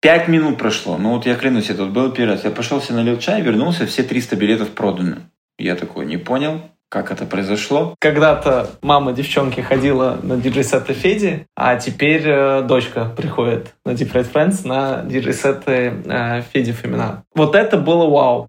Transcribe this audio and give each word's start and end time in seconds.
Пять 0.00 0.28
минут 0.28 0.58
прошло. 0.58 0.96
Ну 0.96 1.14
вот 1.14 1.26
я 1.26 1.34
клянусь, 1.34 1.70
это 1.70 1.82
вот 1.84 1.92
был 1.92 2.12
первый 2.12 2.34
раз. 2.34 2.44
Я 2.44 2.50
пошел 2.50 2.80
себе 2.80 2.96
налил 2.96 3.18
чай, 3.18 3.42
вернулся, 3.42 3.84
все 3.84 4.04
300 4.04 4.36
билетов 4.36 4.70
проданы. 4.70 5.22
Я 5.58 5.74
такой, 5.74 6.06
не 6.06 6.18
понял, 6.18 6.60
как 6.88 7.10
это 7.10 7.26
произошло. 7.26 7.96
Когда-то 7.98 8.70
мама 8.80 9.12
девчонки 9.12 9.60
ходила 9.60 10.16
на 10.22 10.36
диджей-сеты 10.36 10.92
Феди, 10.94 11.46
а 11.56 11.74
теперь 11.76 12.22
э, 12.26 12.62
дочка 12.62 13.06
приходит 13.16 13.74
на 13.84 13.90
Deep 13.90 14.12
Red 14.12 14.32
Friends 14.32 14.64
на 14.64 15.02
диджей-сеты 15.02 15.94
э, 16.04 16.42
Феди 16.52 16.70
Фомина. 16.70 17.24
Вот 17.34 17.56
это 17.56 17.76
было 17.76 18.08
вау. 18.08 18.46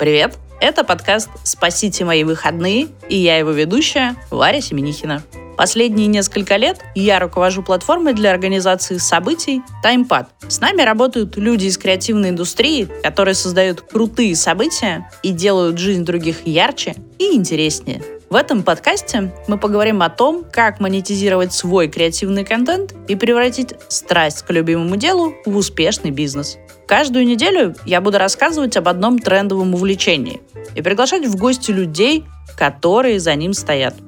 Привет! 0.00 0.36
Это 0.60 0.82
подкаст 0.82 1.30
«Спасите 1.44 2.04
мои 2.04 2.24
выходные» 2.24 2.88
и 3.08 3.16
я 3.16 3.38
его 3.38 3.52
ведущая 3.52 4.16
Варя 4.30 4.60
Семенихина. 4.60 5.22
Последние 5.56 6.08
несколько 6.08 6.56
лет 6.56 6.80
я 6.96 7.20
руковожу 7.20 7.62
платформой 7.62 8.12
для 8.12 8.30
организации 8.30 8.96
событий 8.96 9.62
TimePad. 9.84 10.26
С 10.48 10.60
нами 10.60 10.82
работают 10.82 11.36
люди 11.36 11.66
из 11.66 11.78
креативной 11.78 12.30
индустрии, 12.30 12.88
которые 13.04 13.34
создают 13.34 13.82
крутые 13.82 14.34
события 14.34 15.08
и 15.22 15.30
делают 15.30 15.78
жизнь 15.78 16.04
других 16.04 16.44
ярче 16.44 16.96
и 17.18 17.36
интереснее. 17.36 18.02
В 18.30 18.34
этом 18.34 18.62
подкасте 18.62 19.32
мы 19.46 19.58
поговорим 19.58 20.02
о 20.02 20.10
том, 20.10 20.44
как 20.50 20.80
монетизировать 20.80 21.52
свой 21.52 21.88
креативный 21.88 22.44
контент 22.44 22.94
и 23.08 23.16
превратить 23.16 23.74
страсть 23.88 24.42
к 24.42 24.50
любимому 24.50 24.96
делу 24.96 25.34
в 25.46 25.56
успешный 25.56 26.10
бизнес. 26.10 26.58
Каждую 26.86 27.26
неделю 27.26 27.74
я 27.84 28.00
буду 28.00 28.18
рассказывать 28.18 28.76
об 28.76 28.88
одном 28.88 29.18
трендовом 29.18 29.74
увлечении 29.74 30.40
и 30.74 30.82
приглашать 30.82 31.26
в 31.26 31.36
гости 31.36 31.70
людей, 31.70 32.24
которые 32.56 33.18
за 33.20 33.34
ним 33.34 33.52
стоят– 33.52 33.94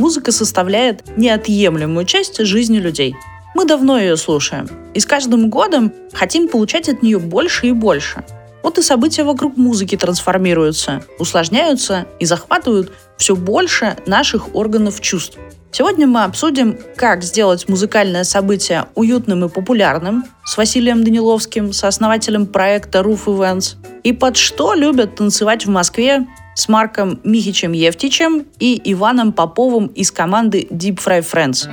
Музыка 0.00 0.32
составляет 0.32 1.18
неотъемлемую 1.18 2.06
часть 2.06 2.42
жизни 2.42 2.78
людей. 2.78 3.14
Мы 3.54 3.66
давно 3.66 3.98
ее 3.98 4.16
слушаем, 4.16 4.66
и 4.94 4.98
с 4.98 5.04
каждым 5.04 5.50
годом 5.50 5.92
хотим 6.14 6.48
получать 6.48 6.88
от 6.88 7.02
нее 7.02 7.18
больше 7.18 7.66
и 7.66 7.72
больше. 7.72 8.24
Вот 8.62 8.78
и 8.78 8.82
события 8.82 9.24
вокруг 9.24 9.56
музыки 9.56 9.96
трансформируются, 9.96 11.02
усложняются 11.18 12.06
и 12.18 12.26
захватывают 12.26 12.92
все 13.16 13.34
больше 13.34 13.96
наших 14.06 14.54
органов 14.54 15.00
чувств. 15.00 15.38
Сегодня 15.72 16.06
мы 16.06 16.24
обсудим, 16.24 16.76
как 16.96 17.22
сделать 17.22 17.68
музыкальное 17.68 18.24
событие 18.24 18.86
уютным 18.96 19.44
и 19.44 19.48
популярным 19.48 20.24
с 20.44 20.56
Василием 20.56 21.04
Даниловским, 21.04 21.72
сооснователем 21.72 22.46
проекта 22.46 22.98
Roof 23.00 23.26
Events, 23.26 23.76
и 24.02 24.12
под 24.12 24.36
что 24.36 24.74
любят 24.74 25.14
танцевать 25.14 25.66
в 25.66 25.70
Москве 25.70 26.26
с 26.56 26.68
Марком 26.68 27.20
Михичем 27.22 27.72
Евтичем 27.72 28.46
и 28.58 28.80
Иваном 28.92 29.32
Поповым 29.32 29.86
из 29.86 30.10
команды 30.10 30.66
Deep 30.70 30.96
Fry 30.96 31.20
Friends. 31.20 31.70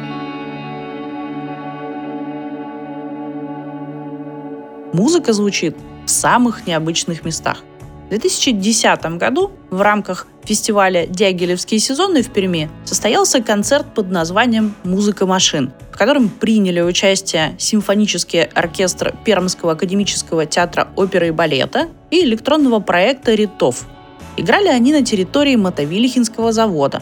Музыка 4.94 5.34
звучит 5.34 5.76
в 6.08 6.10
самых 6.10 6.66
необычных 6.66 7.24
местах. 7.24 7.64
В 8.08 8.10
2010 8.10 9.18
году 9.18 9.52
в 9.70 9.82
рамках 9.82 10.26
фестиваля 10.44 11.06
«Дягилевские 11.06 11.80
сезоны» 11.80 12.24
в 12.24 12.32
Перми 12.32 12.72
состоялся 12.86 13.44
концерт 13.44 13.94
под 13.94 14.10
названием 14.10 14.74
«Музыка 14.84 15.28
машин», 15.28 15.74
в 15.92 15.98
котором 15.98 16.30
приняли 16.30 16.82
участие 16.82 17.54
симфонический 17.60 18.44
оркестр 18.44 19.14
Пермского 19.24 19.74
академического 19.74 20.48
театра 20.48 20.88
оперы 20.96 21.28
и 21.28 21.32
балета 21.32 21.90
и 22.10 22.24
электронного 22.24 22.80
проекта 22.80 23.36
«Ритов», 23.36 23.86
Играли 24.38 24.68
они 24.68 24.94
на 24.94 25.04
территории 25.04 25.56
Мотовилихинского 25.56 26.52
завода. 26.52 27.02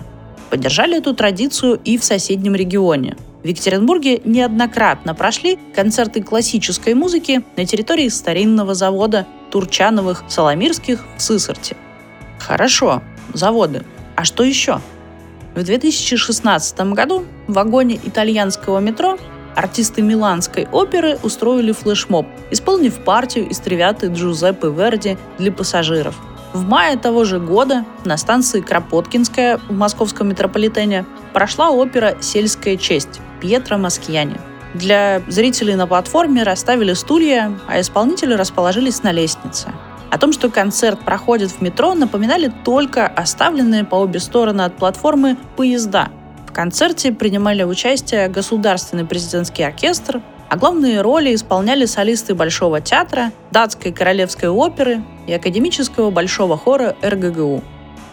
Поддержали 0.50 0.98
эту 0.98 1.14
традицию 1.14 1.80
и 1.83 1.98
в 1.98 2.03
соседнем 2.06 2.56
регионе. 2.56 3.17
В 3.46 3.48
Екатеринбурге 3.48 4.22
неоднократно 4.26 5.14
прошли 5.14 5.60
концерты 5.76 6.24
классической 6.24 6.96
музыки 6.96 7.44
на 7.56 7.64
территории 7.68 8.08
старинного 8.08 8.74
завода 8.74 9.28
Турчановых 9.52 10.24
Соломирских 10.28 11.06
в 11.16 11.22
Сысорте. 11.22 11.78
Хорошо, 12.40 13.04
заводы. 13.36 13.84
А 14.16 14.26
что 14.26 14.44
еще? 14.44 14.82
В 15.54 15.61
2016 15.61 16.80
году 16.94 17.23
в 17.45 17.54
вагоне 17.54 18.00
итальянского 18.04 18.80
метро 18.80 19.20
артисты 19.55 20.02
Миланской 20.02 20.67
оперы 20.72 21.20
устроили 21.22 21.72
флешмоб, 21.72 22.26
исполнив 22.50 22.95
партию 22.95 23.48
из 23.48 23.60
тревиаты 23.60 24.08
Джузеппе 24.08 24.72
Верди 24.72 25.20
для 25.38 25.52
пассажиров– 25.52 26.20
в 26.55 26.67
мае 26.67 26.98
того 26.98 27.26
же 27.26 27.39
года 27.39 27.83
на 28.05 28.16
станции 28.17 28.61
Кропоткинская 28.61 29.58
в 29.58 29.73
московском 29.73 30.30
метрополитене 30.30 31.05
прошла 31.33 31.70
опера 31.70 32.16
«Сельская 32.21 32.77
честь» 32.77 33.20
Пьетро 33.42 33.77
Маскьяни. 33.77 34.39
Для 34.73 35.21
зрителей 35.27 35.76
на 35.76 35.86
платформе 35.86 36.43
расставили 36.43 36.93
стулья, 36.93 37.60
а 37.67 37.80
исполнители 37.82 38.33
расположились 38.33 39.04
на 39.04 39.11
лестнице. 39.11 39.73
О 40.10 40.17
том, 40.17 40.32
что 40.32 40.49
концерт 40.49 40.99
проходит 41.02 41.52
в 41.52 41.61
метро, 41.61 41.93
напоминали 41.93 42.52
только 42.64 43.05
оставленные 43.05 43.83
по 43.83 43.95
обе 43.95 44.20
стороны 44.20 44.61
от 44.61 44.77
платформы 44.77 45.37
поезда. 45.58 46.10
В 46.48 46.54
концерте 46.54 47.11
принимали 47.11 47.64
участие 47.64 48.30
Государственный 48.30 49.05
президентский 49.05 49.64
оркестр, 49.64 50.22
а 50.50 50.58
главные 50.58 51.02
роли 51.02 51.33
исполняли 51.33 51.86
солисты 51.86 52.36
Большого 52.36 52.82
театра, 52.82 53.32
датской 53.52 53.92
королевской 53.92 54.50
оперы 54.50 55.04
и 55.28 55.33
академического 55.33 56.11
большого 56.11 56.58
хора 56.58 56.95
РГГУ. 57.04 57.64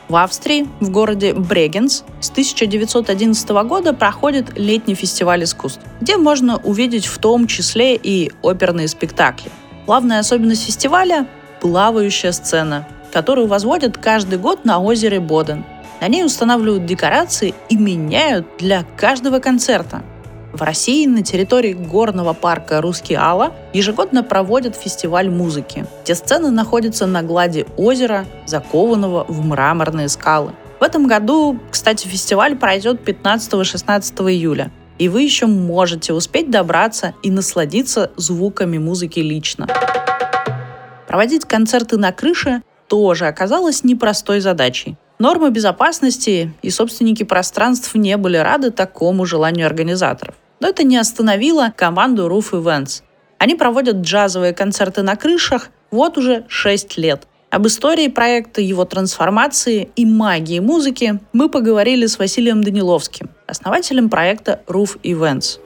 В 0.08 0.16
Австрии, 0.16 0.68
в 0.80 0.90
городе 0.90 1.32
Брегенс, 1.32 2.04
с 2.20 2.30
1911 2.30 3.48
года 3.66 3.94
проходит 3.94 4.58
летний 4.58 4.94
фестиваль 4.94 5.44
искусств, 5.44 5.80
где 6.00 6.16
можно 6.16 6.58
увидеть 6.58 7.06
в 7.06 7.18
том 7.18 7.46
числе 7.46 7.96
и 7.96 8.30
оперные 8.42 8.88
спектакли. 8.88 9.50
Главная 9.86 10.18
особенность 10.18 10.66
фестиваля– 10.66 11.26
плавающая 11.60 12.32
сцена, 12.32 12.86
которую 13.12 13.46
возводят 13.46 13.96
каждый 13.96 14.38
год 14.38 14.64
на 14.64 14.80
озере 14.80 15.20
Боден. 15.20 15.64
На 16.00 16.08
ней 16.08 16.24
устанавливают 16.24 16.84
декорации 16.84 17.54
и 17.68 17.76
меняют 17.76 18.46
для 18.58 18.84
каждого 18.96 19.38
концерта– 19.38 20.02
в 20.52 20.62
России 20.62 21.06
на 21.06 21.22
территории 21.22 21.72
горного 21.72 22.34
парка 22.34 22.80
«Русский 22.80 23.14
Алла» 23.14 23.54
ежегодно 23.72 24.22
проводят 24.22 24.76
фестиваль 24.76 25.30
музыки, 25.30 25.86
где 26.02 26.14
сцена 26.14 26.50
находится 26.50 27.06
на 27.06 27.22
глади 27.22 27.66
озера, 27.76 28.26
закованного 28.46 29.24
в 29.28 29.44
мраморные 29.44 30.08
скалы. 30.08 30.52
В 30.78 30.82
этом 30.82 31.06
году, 31.06 31.58
кстати, 31.70 32.06
фестиваль 32.06 32.56
пройдет 32.56 33.00
15-16 33.08 34.30
июля, 34.30 34.70
и 34.98 35.08
вы 35.08 35.22
еще 35.22 35.46
можете 35.46 36.12
успеть 36.12 36.50
добраться 36.50 37.14
и 37.22 37.30
насладиться 37.30 38.10
звуками 38.16 38.78
музыки 38.78 39.20
лично. 39.20 39.68
Проводить 41.08 41.44
концерты 41.44 41.96
на 41.96 42.12
крыше 42.12 42.62
тоже 42.88 43.26
оказалось 43.26 43.84
непростой 43.84 44.40
задачей. 44.40 44.96
Нормы 45.18 45.50
безопасности 45.50 46.52
и 46.62 46.70
собственники 46.70 47.22
пространств 47.22 47.94
не 47.94 48.16
были 48.16 48.38
рады 48.38 48.70
такому 48.70 49.24
желанию 49.24 49.66
организаторов. 49.66 50.34
Но 50.62 50.68
это 50.68 50.84
не 50.84 50.96
остановило 50.96 51.74
команду 51.76 52.28
Roof 52.28 52.52
Events. 52.52 53.02
Они 53.38 53.56
проводят 53.56 53.96
джазовые 53.96 54.52
концерты 54.52 55.02
на 55.02 55.16
крышах 55.16 55.70
вот 55.90 56.16
уже 56.16 56.44
6 56.46 56.98
лет. 56.98 57.26
Об 57.50 57.66
истории 57.66 58.06
проекта, 58.06 58.60
его 58.60 58.84
трансформации 58.84 59.90
и 59.96 60.06
магии 60.06 60.60
музыки 60.60 61.18
мы 61.32 61.48
поговорили 61.48 62.06
с 62.06 62.16
Василием 62.16 62.62
Даниловским, 62.62 63.28
основателем 63.48 64.08
проекта 64.08 64.62
Roof 64.68 65.00
Events. 65.02 65.58